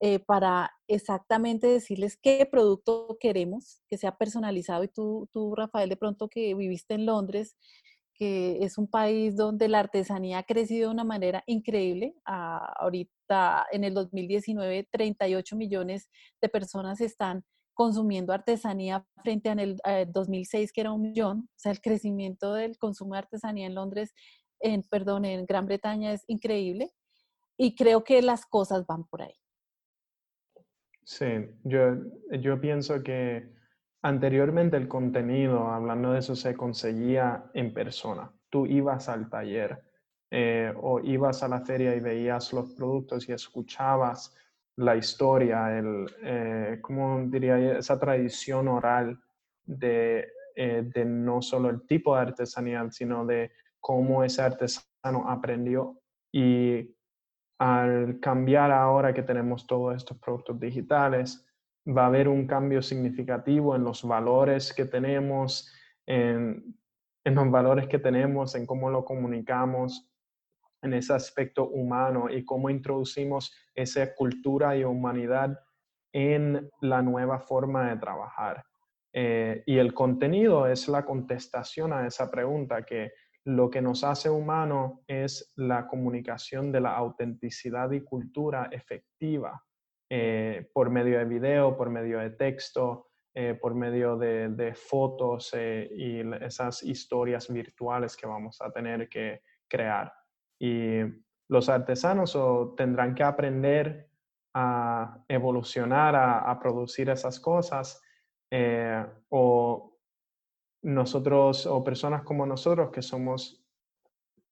eh, 0.00 0.18
para 0.18 0.72
exactamente 0.88 1.68
decirles 1.68 2.18
qué 2.20 2.46
producto 2.50 3.16
queremos, 3.20 3.82
que 3.88 3.98
sea 3.98 4.16
personalizado. 4.16 4.82
Y 4.84 4.88
tú, 4.88 5.28
tú, 5.32 5.54
Rafael, 5.54 5.88
de 5.88 5.96
pronto 5.96 6.28
que 6.28 6.54
viviste 6.54 6.94
en 6.94 7.06
Londres, 7.06 7.56
que 8.14 8.58
es 8.62 8.78
un 8.78 8.88
país 8.88 9.36
donde 9.36 9.68
la 9.68 9.80
artesanía 9.80 10.38
ha 10.38 10.42
crecido 10.42 10.88
de 10.88 10.94
una 10.94 11.04
manera 11.04 11.44
increíble. 11.46 12.14
Ah, 12.24 12.72
ahorita, 12.80 13.66
en 13.72 13.84
el 13.84 13.94
2019, 13.94 14.88
38 14.90 15.56
millones 15.56 16.10
de 16.40 16.48
personas 16.48 17.00
están 17.00 17.44
consumiendo 17.74 18.32
artesanía 18.32 19.06
frente 19.22 19.48
a 19.48 19.52
el 19.52 20.12
2006 20.12 20.72
que 20.72 20.80
era 20.80 20.92
un 20.92 21.02
millón. 21.02 21.48
O 21.50 21.58
sea, 21.58 21.72
el 21.72 21.80
crecimiento 21.80 22.54
del 22.54 22.78
consumo 22.78 23.14
de 23.14 23.20
artesanía 23.20 23.66
en 23.66 23.74
Londres, 23.74 24.14
en, 24.60 24.82
perdón, 24.82 25.24
en 25.24 25.46
Gran 25.46 25.66
Bretaña 25.66 26.12
es 26.12 26.24
increíble. 26.26 26.90
Y 27.56 27.74
creo 27.74 28.04
que 28.04 28.22
las 28.22 28.46
cosas 28.46 28.86
van 28.86 29.04
por 29.04 29.22
ahí. 29.22 29.34
Sí, 31.04 31.26
yo, 31.64 31.96
yo 32.40 32.60
pienso 32.60 33.02
que 33.02 33.52
anteriormente 34.02 34.76
el 34.76 34.88
contenido, 34.88 35.68
hablando 35.68 36.12
de 36.12 36.20
eso, 36.20 36.36
se 36.36 36.54
conseguía 36.54 37.50
en 37.54 37.74
persona. 37.74 38.32
Tú 38.50 38.66
ibas 38.66 39.08
al 39.08 39.28
taller 39.28 39.82
eh, 40.30 40.72
o 40.80 41.00
ibas 41.00 41.42
a 41.42 41.48
la 41.48 41.60
feria 41.60 41.94
y 41.94 42.00
veías 42.00 42.52
los 42.52 42.72
productos 42.72 43.28
y 43.28 43.32
escuchabas 43.32 44.34
la 44.76 44.96
historia, 44.96 45.78
el, 45.78 46.06
eh, 46.22 46.78
¿cómo 46.80 47.22
diría? 47.26 47.78
Esa 47.78 47.98
tradición 47.98 48.68
oral 48.68 49.20
de, 49.64 50.28
eh, 50.56 50.82
de 50.94 51.04
no 51.04 51.42
solo 51.42 51.70
el 51.70 51.86
tipo 51.86 52.14
de 52.14 52.22
artesanía, 52.22 52.90
sino 52.90 53.24
de 53.26 53.52
cómo 53.80 54.24
ese 54.24 54.42
artesano 54.42 55.28
aprendió 55.28 56.00
y 56.32 56.94
al 57.58 58.18
cambiar 58.18 58.72
ahora 58.72 59.14
que 59.14 59.22
tenemos 59.22 59.66
todos 59.66 59.94
estos 59.94 60.18
productos 60.18 60.58
digitales, 60.58 61.46
va 61.86 62.04
a 62.04 62.06
haber 62.06 62.28
un 62.28 62.46
cambio 62.46 62.82
significativo 62.82 63.76
en 63.76 63.84
los 63.84 64.02
valores 64.02 64.72
que 64.72 64.84
tenemos, 64.84 65.72
en, 66.06 66.74
los 67.24 67.50
valores 67.50 67.86
que 67.86 67.98
tenemos, 67.98 68.54
en 68.54 68.66
cómo 68.66 68.90
lo 68.90 69.04
comunicamos, 69.04 70.11
en 70.82 70.94
ese 70.94 71.14
aspecto 71.14 71.68
humano 71.68 72.28
y 72.30 72.44
cómo 72.44 72.68
introducimos 72.68 73.54
esa 73.74 74.14
cultura 74.14 74.76
y 74.76 74.84
humanidad 74.84 75.58
en 76.12 76.68
la 76.80 77.00
nueva 77.02 77.40
forma 77.40 77.90
de 77.90 77.96
trabajar. 77.96 78.64
Eh, 79.14 79.62
y 79.66 79.78
el 79.78 79.94
contenido 79.94 80.66
es 80.66 80.88
la 80.88 81.04
contestación 81.04 81.92
a 81.92 82.06
esa 82.06 82.30
pregunta 82.30 82.82
que 82.82 83.12
lo 83.44 83.70
que 83.70 83.82
nos 83.82 84.04
hace 84.04 84.30
humano 84.30 85.02
es 85.06 85.52
la 85.56 85.86
comunicación 85.86 86.70
de 86.70 86.80
la 86.80 86.94
autenticidad 86.94 87.90
y 87.90 88.02
cultura 88.02 88.68
efectiva 88.70 89.62
eh, 90.08 90.68
por 90.72 90.90
medio 90.90 91.18
de 91.18 91.24
video, 91.24 91.76
por 91.76 91.90
medio 91.90 92.18
de 92.18 92.30
texto, 92.30 93.12
eh, 93.34 93.54
por 93.54 93.74
medio 93.74 94.18
de, 94.18 94.74
fotos 94.74 95.54
eh, 95.54 95.88
y 95.90 96.20
esas 96.44 96.82
historias 96.82 97.50
virtuales 97.50 98.14
que 98.14 98.26
vamos 98.26 98.60
a 98.60 98.70
tener 98.70 99.08
que 99.08 99.40
crear. 99.66 100.12
Y 100.62 101.00
los 101.48 101.68
artesanos 101.68 102.38
tendrán 102.76 103.16
que 103.16 103.24
aprender 103.24 104.08
a 104.54 105.24
evolucionar, 105.26 106.14
a, 106.14 106.56
producir 106.60 107.10
esas 107.10 107.40
cosas 107.40 108.00
o 109.28 109.98
nosotros 110.82 111.66
o 111.66 111.82
personas 111.82 112.22
como 112.22 112.46
nosotros 112.46 112.90
que 112.92 113.02
somos 113.02 113.64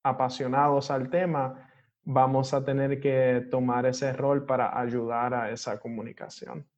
apasionados 0.02 0.90
al 0.90 1.10
tema, 1.10 1.70
vamos 2.02 2.54
a 2.54 2.64
tener 2.64 3.00
que 3.00 3.46
tomar 3.50 3.86
ese 3.86 4.12
rol 4.12 4.46
para 4.46 4.80
ayudar 4.80 5.32
a 5.34 5.50
esa 5.52 5.78
comunicación. 5.78 6.68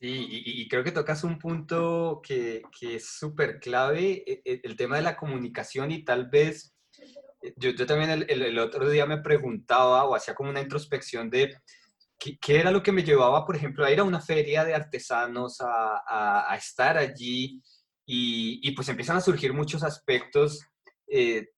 Sí, 0.00 0.26
y, 0.28 0.68
creo 0.68 0.84
que 0.84 0.92
tocas 0.92 1.24
un 1.24 1.38
punto 1.38 2.20
que, 2.22 2.62
es 2.82 3.06
súper 3.08 3.58
clave, 3.58 4.22
e, 4.26 4.42
e, 4.44 4.60
el, 4.62 4.76
tema 4.76 4.96
de 4.96 5.02
la 5.02 5.16
comunicación 5.16 5.92
y 5.92 6.04
tal 6.04 6.28
vez, 6.28 6.73
eh, 7.44 7.54
yo, 7.56 7.86
también 7.86 8.24
el, 8.28 8.58
otro 8.58 8.88
día 8.88 9.06
me 9.06 9.18
preguntaba 9.18 10.04
o 10.04 10.14
hacía 10.14 10.34
como 10.34 10.50
una 10.50 10.60
introspección 10.60 11.30
de 11.30 11.56
¿Qué, 12.18 12.38
era 12.58 12.70
lo 12.70 12.82
que 12.82 12.92
me 12.92 13.02
llevaba, 13.02 13.44
por 13.44 13.56
ejemplo, 13.56 13.84
a 13.84 13.90
ir 13.90 14.00
a 14.00 14.04
una 14.04 14.20
feria 14.20 14.64
de 14.64 14.74
artesanos, 14.74 15.58
a, 15.60 16.54
estar 16.56 16.96
allí? 16.96 17.60
Y, 18.06 18.70
pues 18.72 18.88
empiezan 18.88 19.16
a 19.16 19.20
surgir 19.20 19.52
muchos 19.52 19.82
aspectos 19.82 20.60
eh, 21.06 21.48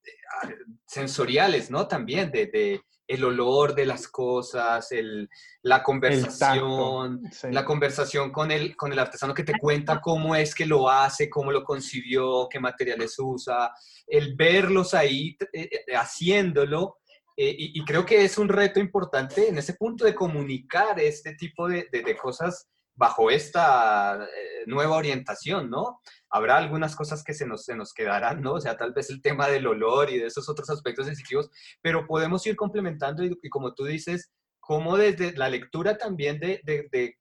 sensoriales, 0.86 1.70
¿no? 1.70 1.86
También 1.86 2.32
de, 2.32 2.82
el 3.06 3.24
olor 3.24 3.74
de 3.74 3.86
las 3.86 4.08
cosas, 4.08 4.90
el, 4.92 5.28
la 5.62 5.82
conversación, 5.82 7.22
la 7.50 7.64
conversación 7.64 8.32
con 8.32 8.50
el, 8.50 8.76
con 8.76 8.92
el 8.92 8.98
artesano 8.98 9.34
que 9.34 9.44
te 9.44 9.58
cuenta 9.58 10.00
cómo 10.00 10.34
es 10.34 10.54
que 10.54 10.66
lo 10.66 10.90
hace, 10.90 11.30
cómo 11.30 11.52
lo 11.52 11.62
concibió, 11.62 12.48
qué 12.50 12.58
materiales 12.58 13.14
usa, 13.18 13.72
el 14.06 14.34
verlos 14.34 14.94
ahí 14.94 15.36
eh, 15.52 15.68
eh, 15.70 15.94
haciéndolo 15.94 16.98
eh, 17.38 17.54
y, 17.58 17.84
creo 17.84 18.06
que 18.06 18.24
es 18.24 18.38
un 18.38 18.48
reto 18.48 18.80
importante 18.80 19.48
en 19.48 19.58
ese 19.58 19.74
punto 19.74 20.06
de 20.06 20.14
comunicar 20.14 20.98
este 20.98 21.34
tipo 21.34 21.68
de, 21.68 21.86
de, 21.92 22.16
cosas 22.16 22.66
bajo 22.96 23.30
esta 23.30 24.24
eh, 24.24 24.64
nueva 24.66 24.96
orientación, 24.96 25.70
¿no? 25.70 26.00
Habrá 26.30 26.56
algunas 26.56 26.96
cosas 26.96 27.22
que 27.22 27.34
se 27.34 27.46
nos, 27.46 27.64
se 27.64 27.76
nos 27.76 27.92
quedarán, 27.92 28.42
¿no? 28.42 28.54
O 28.54 28.60
sea, 28.60 28.76
tal 28.76 28.92
vez 28.92 29.10
el 29.10 29.22
tema 29.22 29.48
del 29.48 29.66
olor 29.66 30.10
y 30.10 30.18
de 30.18 30.26
esos 30.26 30.48
otros 30.48 30.68
aspectos 30.70 31.06
sensitivos, 31.06 31.48
pero 31.82 32.06
podemos 32.06 32.44
ir 32.46 32.56
complementando 32.56 33.24
y, 33.24 33.38
y 33.42 33.48
como 33.48 33.74
tú 33.74 33.84
dices, 33.84 34.32
como 34.58 34.96
desde 34.96 35.36
la 35.36 35.48
lectura 35.48 35.96
también 35.96 36.40
de, 36.40 36.60
de, 36.64 36.88
de, 36.90 37.14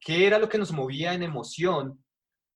qué 0.00 0.26
era 0.26 0.38
lo 0.38 0.48
que 0.48 0.58
nos 0.58 0.72
movía 0.72 1.12
en 1.12 1.22
emoción 1.22 2.02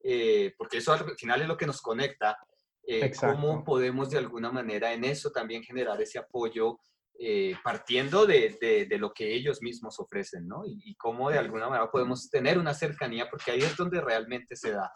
eh, 0.03 0.55
porque 0.57 0.79
eso 0.79 0.93
al 0.93 1.17
final 1.17 1.43
es 1.43 1.49
lo 1.49 1.57
que 1.57 1.67
nos 1.67 1.83
conecta, 1.83 2.39
eh, 2.87 3.13
cómo 3.19 3.63
podemos 3.63 4.11
de 4.11 4.19
alguna 4.19 4.51
manera 4.51 4.93
en 4.93 5.05
eso 5.05 5.31
también 5.31 5.63
generar 5.63 6.01
ese 6.01 6.19
apoyo 6.19 6.79
eh, 7.19 7.55
partiendo 7.63 8.25
de, 8.27 8.87
de- 8.89 8.99
lo 8.99 9.13
que 9.13 9.35
ellos 9.35 9.61
mismos 9.61 9.99
ofrecen, 10.01 10.47
¿no? 10.49 10.65
Y, 10.65 10.81
y 10.85 10.95
cómo 10.95 11.31
de 11.31 11.39
alguna 11.39 11.69
manera 11.69 11.91
podemos 11.91 12.31
tener 12.31 12.59
una 12.59 12.73
cercanía, 12.73 13.29
porque 13.29 13.51
ahí 13.51 13.61
es 13.61 13.77
donde 13.77 14.01
realmente 14.01 14.57
se 14.57 14.73
da. 14.73 14.91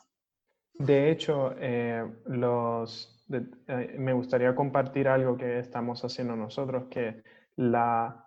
De 0.74 1.10
hecho, 1.10 1.54
eh, 1.58 2.02
los, 2.26 3.24
eh, 3.68 3.96
me 3.98 4.12
gustaría 4.12 4.54
compartir 4.54 5.06
algo 5.08 5.36
que 5.36 5.58
estamos 5.58 6.04
haciendo 6.04 6.34
nosotros, 6.34 6.84
que 6.90 7.22
la, 7.56 8.26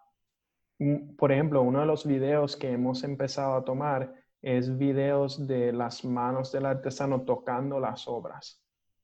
por 1.18 1.32
ejemplo, 1.32 1.62
uno 1.62 1.80
de 1.82 1.86
los 1.88 2.06
videos 2.06 2.56
que 2.56 2.72
hemos 2.72 3.04
empezado 3.04 3.56
a 3.56 3.66
tomar 3.66 4.14
es 4.42 4.78
videos 4.78 5.48
de 5.48 5.74
las 5.74 6.06
manos 6.06 6.52
del 6.52 6.68
artesano 6.68 7.24
tocando 7.26 7.80
las 7.80 8.08
obras, 8.08 8.64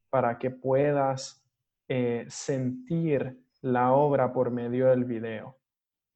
para 0.10 0.38
que 0.38 0.52
puedas 0.52 1.44
sentir 2.28 3.44
la 3.64 3.94
obra 3.94 4.32
por 4.32 4.52
medio 4.52 4.88
del 4.88 5.06
video. 5.06 5.58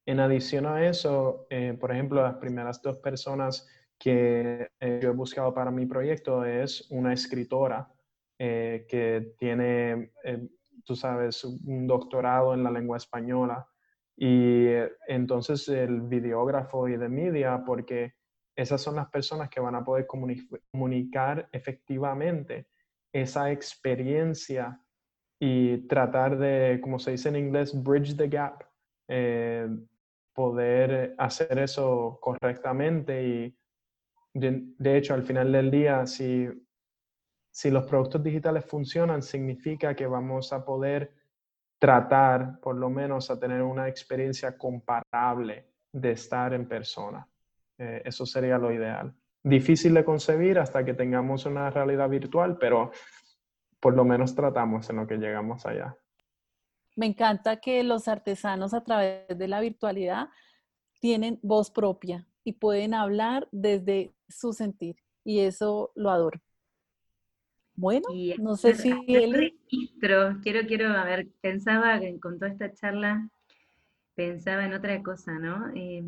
En 0.06 0.20
adición 0.20 0.66
a 0.66 0.86
eso, 0.86 1.46
eh, 1.50 1.76
por 1.78 1.92
ejemplo, 1.92 2.22
las 2.22 2.36
primeras 2.36 2.80
dos 2.80 2.98
personas 2.98 3.66
que 3.98 4.70
eh, 4.80 5.00
yo 5.02 5.10
he 5.10 5.14
buscado 5.14 5.52
para 5.52 5.70
mi 5.70 5.86
proyecto 5.86 6.44
es 6.44 6.90
una 6.90 7.12
escritora 7.12 7.90
eh, 8.38 8.86
que 8.88 9.34
tiene, 9.38 10.12
tú 10.84 10.94
sabes, 10.94 11.44
un 11.44 11.86
doctorado 11.86 12.54
en 12.54 12.62
la 12.62 12.70
lengua 12.70 12.96
española 12.96 13.66
y 14.16 14.66
entonces 15.06 15.68
el 15.68 16.02
videógrafo 16.02 16.88
y 16.88 16.96
de 16.96 17.08
media, 17.08 17.62
porque 17.64 18.14
esas 18.56 18.80
son 18.80 18.96
las 18.96 19.08
personas 19.08 19.48
que 19.48 19.60
van 19.60 19.74
a 19.74 19.84
poder 19.84 20.06
comuni- 20.06 20.48
comunicar 20.70 21.48
efectivamente 21.52 22.68
esa 23.12 23.50
experiencia 23.50 24.80
y 25.40 25.78
tratar 25.86 26.36
de, 26.38 26.80
como 26.82 26.98
se 26.98 27.12
dice 27.12 27.28
en 27.28 27.36
inglés, 27.36 27.80
bridge 27.82 28.16
the 28.16 28.28
gap, 28.28 28.64
eh, 29.06 29.68
poder 30.34 31.14
hacer 31.18 31.58
eso 31.58 32.18
correctamente 32.20 33.26
y 33.26 33.58
de, 34.34 34.62
de 34.78 34.96
hecho 34.96 35.14
al 35.14 35.22
final 35.22 35.50
del 35.50 35.70
día, 35.70 36.06
si, 36.06 36.48
si 37.50 37.70
los 37.70 37.84
productos 37.86 38.22
digitales 38.22 38.64
funcionan, 38.64 39.22
significa 39.22 39.94
que 39.94 40.06
vamos 40.06 40.52
a 40.52 40.64
poder 40.64 41.12
tratar 41.78 42.58
por 42.60 42.76
lo 42.76 42.90
menos 42.90 43.30
a 43.30 43.38
tener 43.38 43.62
una 43.62 43.88
experiencia 43.88 44.56
comparable 44.56 45.66
de 45.92 46.12
estar 46.12 46.52
en 46.52 46.68
persona. 46.68 47.26
Eh, 47.78 48.02
eso 48.04 48.26
sería 48.26 48.58
lo 48.58 48.72
ideal. 48.72 49.14
Difícil 49.42 49.94
de 49.94 50.04
concebir 50.04 50.58
hasta 50.58 50.84
que 50.84 50.94
tengamos 50.94 51.46
una 51.46 51.70
realidad 51.70 52.08
virtual, 52.08 52.58
pero 52.58 52.90
por 53.80 53.94
lo 53.94 54.04
menos 54.04 54.34
tratamos 54.34 54.88
en 54.90 54.96
lo 54.96 55.06
que 55.06 55.16
llegamos 55.16 55.66
allá. 55.66 55.96
Me 56.96 57.06
encanta 57.06 57.56
que 57.60 57.82
los 57.84 58.08
artesanos 58.08 58.74
a 58.74 58.82
través 58.82 59.26
de 59.28 59.48
la 59.48 59.60
virtualidad 59.60 60.28
tienen 61.00 61.38
voz 61.42 61.70
propia 61.70 62.26
y 62.42 62.54
pueden 62.54 62.94
hablar 62.94 63.48
desde 63.52 64.14
su 64.28 64.52
sentir. 64.52 64.96
Y 65.24 65.40
eso 65.40 65.92
lo 65.94 66.10
adoro. 66.10 66.40
Bueno, 67.74 68.08
Y 68.12 68.34
no 68.40 68.56
sé 68.56 68.74
si 68.74 68.90
Eli... 69.06 69.52
registro, 69.70 70.40
quiero, 70.42 70.66
quiero, 70.66 70.88
a 70.88 71.04
ver, 71.04 71.28
pensaba 71.40 72.00
que 72.00 72.18
con 72.18 72.36
toda 72.36 72.50
esta 72.50 72.72
charla, 72.72 73.30
pensaba 74.16 74.64
en 74.64 74.72
otra 74.72 75.00
cosa, 75.00 75.38
¿no? 75.38 75.70
Eh, 75.76 76.02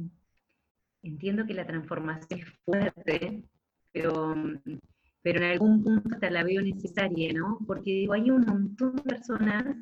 entiendo 1.05 1.47
que 1.47 1.55
la 1.55 1.69
transformación 1.69 2.41
es 2.41 2.49
fuerte, 2.65 3.45
pero, 3.93 4.35
pero 5.23 5.39
en 5.39 5.51
algún 5.51 5.83
punto 5.83 6.09
hasta 6.13 6.31
la 6.31 6.45
veo 6.45 6.63
necesaria, 6.63 7.33
¿no? 7.33 7.59
Porque 7.67 7.91
digo, 7.91 8.13
hay 8.15 8.31
un 8.31 8.45
montón 8.47 8.97
de 8.97 9.03
personas 9.03 9.77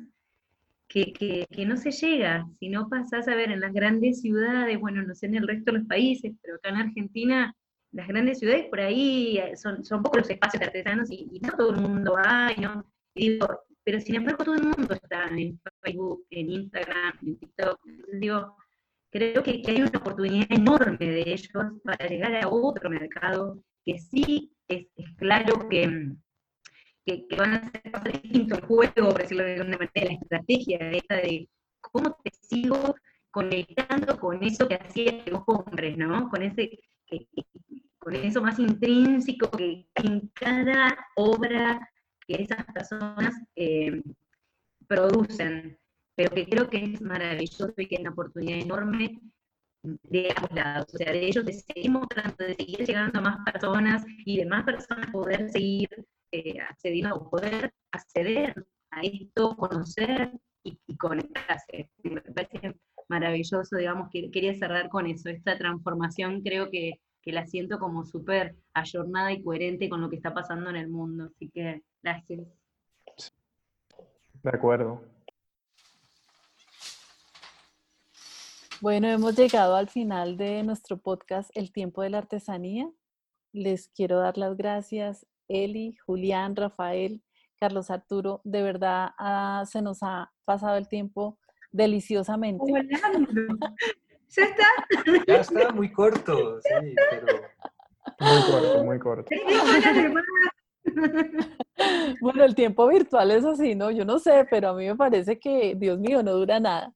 que, 0.87 1.13
que, 1.13 1.45
que 1.49 1.65
no 1.65 1.77
se 1.77 1.91
llega, 1.91 2.47
si 2.59 2.69
no 2.69 2.89
pasás 2.89 3.27
a 3.27 3.35
ver 3.35 3.51
en 3.51 3.61
las 3.61 3.73
grandes 3.73 4.21
ciudades, 4.21 4.79
bueno, 4.79 5.03
no 5.03 5.13
sé 5.15 5.27
en 5.27 5.35
el 5.35 5.47
resto 5.47 5.71
de 5.71 5.79
los 5.79 5.87
países, 5.87 6.33
pero 6.41 6.55
acá 6.55 6.69
en 6.69 6.75
Argentina 6.77 7.55
las 7.91 8.07
grandes 8.07 8.39
ciudades 8.39 8.65
por 8.69 8.79
ahí 8.81 9.37
eh, 9.37 9.55
son, 9.55 9.83
son 9.83 10.03
pocos 10.03 10.21
los 10.21 10.29
espacios 10.29 10.61
artesanos 10.61 11.09
y, 11.11 11.27
y 11.31 11.39
no 11.39 11.51
todo 11.57 11.71
el 11.71 11.81
mundo 11.81 12.13
va, 12.13 12.51
¿no? 12.59 12.85
Y 13.15 13.33
digo, 13.33 13.47
pero 13.83 13.99
sin 13.99 14.15
embargo 14.15 14.43
todo 14.43 14.55
el 14.55 14.63
mundo 14.63 14.93
está 14.93 15.27
en 15.27 15.59
Facebook, 15.81 16.25
en 16.29 16.49
Instagram, 16.49 17.13
en 17.23 17.37
TikTok. 17.37 17.79
Digo, 18.19 18.55
creo 19.09 19.41
que, 19.43 19.61
que 19.61 19.71
hay 19.71 19.81
una 19.81 19.97
oportunidad 19.99 20.51
enorme 20.51 20.97
de 20.99 21.21
ellos 21.21 21.49
para 21.83 22.07
llegar 22.07 22.35
a 22.35 22.47
otro 22.47 22.89
mercado 22.89 23.63
que 23.85 23.99
sí 23.99 24.53
es, 24.67 24.87
claro 25.17 25.67
que, 25.69 26.13
que, 27.05 27.27
que, 27.27 27.35
van 27.35 27.55
a 27.55 27.71
pasar 27.91 28.21
distinto 28.21 28.55
el 28.55 28.61
juego, 28.61 28.93
por 29.09 29.21
decirlo 29.21 29.43
de 29.43 29.53
alguna 29.53 29.77
manera, 29.77 30.11
la 30.11 30.13
estrategia 30.13 30.91
esta 30.91 31.15
de 31.15 31.49
cómo 31.81 32.17
te 32.23 32.31
sigo 32.41 32.95
conectando 33.31 34.19
con 34.19 34.43
eso 34.43 34.67
que 34.67 34.75
hacía 34.75 35.23
los 35.27 35.43
hombres, 35.47 35.97
¿no? 35.97 36.29
Con 36.29 36.41
ese 36.41 36.79
con 37.97 38.15
eso 38.15 38.41
más 38.41 38.57
intrínseco 38.59 39.49
que 39.51 39.87
en 39.95 40.29
cada 40.33 40.97
obra 41.15 41.89
que 42.25 42.43
esas 42.43 42.65
personas 42.65 43.35
eh, 43.55 44.01
producen, 44.87 45.77
pero 46.15 46.31
que 46.31 46.45
creo 46.45 46.69
que 46.69 46.83
es 46.83 47.01
maravilloso 47.01 47.73
y 47.77 47.87
que 47.87 47.95
es 47.95 48.01
una 48.01 48.11
oportunidad 48.11 48.59
enorme 48.59 49.19
de 49.83 50.33
ambos 50.35 50.51
lados, 50.51 50.93
o 50.93 50.97
sea, 50.97 51.11
de 51.11 51.25
ellos 51.25 51.45
de 51.45 51.53
seguir 51.53 51.91
de 52.37 52.55
seguir 52.55 52.85
llegando 52.85 53.19
a 53.19 53.21
más 53.21 53.37
personas 53.51 54.05
y 54.25 54.37
de 54.37 54.45
más 54.45 54.63
personas 54.65 55.09
poder 55.11 55.49
seguir 55.51 55.89
eh, 56.31 56.59
accediendo 56.59 57.29
poder 57.29 57.73
acceder 57.91 58.65
a 58.91 59.01
esto, 59.01 59.55
conocer 59.55 60.31
y, 60.63 60.77
y 60.85 60.97
conectarse. 60.97 61.89
Me 62.03 62.21
parece 62.21 62.75
maravilloso, 63.07 63.75
digamos, 63.75 64.09
que 64.11 64.29
quería 64.31 64.53
cerrar 64.53 64.89
con 64.89 65.07
eso, 65.07 65.29
esta 65.29 65.57
transformación 65.57 66.41
creo 66.41 66.69
que, 66.69 67.01
que 67.21 67.31
la 67.31 67.45
siento 67.47 67.79
como 67.79 68.05
súper 68.05 68.55
ayornada 68.73 69.31
y 69.31 69.43
coherente 69.43 69.89
con 69.89 70.01
lo 70.01 70.09
que 70.09 70.17
está 70.17 70.33
pasando 70.33 70.69
en 70.69 70.75
el 70.75 70.89
mundo, 70.89 71.25
así 71.25 71.49
que 71.49 71.81
gracias. 72.03 72.41
De 74.43 74.49
acuerdo. 74.49 75.01
Bueno, 78.81 79.09
hemos 79.09 79.35
llegado 79.35 79.75
al 79.75 79.89
final 79.89 80.37
de 80.37 80.63
nuestro 80.63 80.97
podcast 80.97 81.49
El 81.53 81.73
tiempo 81.73 82.01
de 82.01 82.11
la 82.11 82.19
artesanía. 82.19 82.89
Les 83.51 83.89
quiero 83.89 84.19
dar 84.19 84.37
las 84.37 84.55
gracias, 84.55 85.27
Eli, 85.49 85.97
Julián, 86.05 86.55
Rafael, 86.55 87.21
Carlos 87.59 87.91
Arturo. 87.91 88.39
De 88.45 88.63
verdad, 88.63 89.09
ah, 89.17 89.65
se 89.69 89.81
nos 89.81 90.01
ha 90.01 90.31
pasado 90.45 90.77
el 90.77 90.87
tiempo 90.87 91.37
deliciosamente. 91.71 92.63
¿Ya 94.29 94.43
está? 94.43 94.67
Ya 95.27 95.35
está 95.35 95.71
muy 95.73 95.91
corto, 95.91 96.61
sí, 96.61 96.95
pero... 97.09 97.41
Muy 98.21 98.51
corto, 98.51 98.83
muy 98.85 98.99
corto. 98.99 99.29
Bueno, 102.21 102.43
el 102.43 102.55
tiempo 102.55 102.87
virtual 102.87 103.31
es 103.31 103.45
así, 103.45 103.73
¿no? 103.75 103.89
Yo 103.91 104.03
no 104.03 104.19
sé, 104.19 104.45
pero 104.49 104.69
a 104.69 104.73
mí 104.73 104.85
me 104.85 104.95
parece 104.95 105.39
que, 105.39 105.75
Dios 105.75 105.97
mío, 105.97 106.21
no 106.23 106.33
dura 106.33 106.59
nada. 106.59 106.93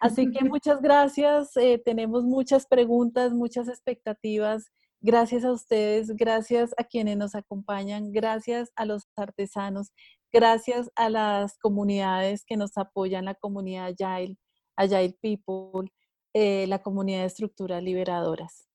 Así 0.00 0.30
que 0.30 0.44
muchas 0.44 0.80
gracias. 0.82 1.56
Eh, 1.56 1.80
tenemos 1.84 2.24
muchas 2.24 2.66
preguntas, 2.66 3.32
muchas 3.32 3.68
expectativas. 3.68 4.70
Gracias 5.00 5.44
a 5.44 5.52
ustedes, 5.52 6.16
gracias 6.16 6.74
a 6.78 6.84
quienes 6.84 7.16
nos 7.16 7.34
acompañan, 7.34 8.12
gracias 8.12 8.72
a 8.76 8.86
los 8.86 9.06
artesanos, 9.14 9.92
gracias 10.32 10.90
a 10.96 11.10
las 11.10 11.58
comunidades 11.58 12.44
que 12.44 12.56
nos 12.56 12.76
apoyan, 12.76 13.26
la 13.26 13.34
comunidad 13.34 13.94
Agile, 14.00 14.36
Agile 14.74 15.16
People, 15.20 15.92
eh, 16.34 16.66
la 16.66 16.80
comunidad 16.80 17.20
de 17.20 17.26
estructuras 17.26 17.82
liberadoras. 17.82 18.68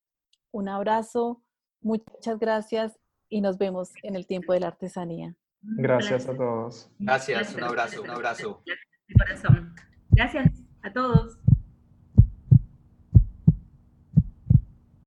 Un 0.51 0.69
abrazo, 0.69 1.43
muchas 1.81 2.39
gracias 2.39 2.97
y 3.27 3.41
nos 3.41 3.57
vemos 3.57 3.91
en 4.03 4.15
el 4.15 4.27
tiempo 4.27 4.53
de 4.53 4.61
la 4.61 4.67
artesanía. 4.67 5.35
Gracias 5.61 6.27
a 6.27 6.35
todos. 6.35 6.89
Gracias, 6.99 7.55
un 7.55 7.63
abrazo, 7.63 8.01
un 8.03 8.09
abrazo. 8.09 8.63
De 9.07 9.13
corazón. 9.15 9.75
Gracias 10.11 10.60
a 10.83 10.91
todos. 10.93 11.40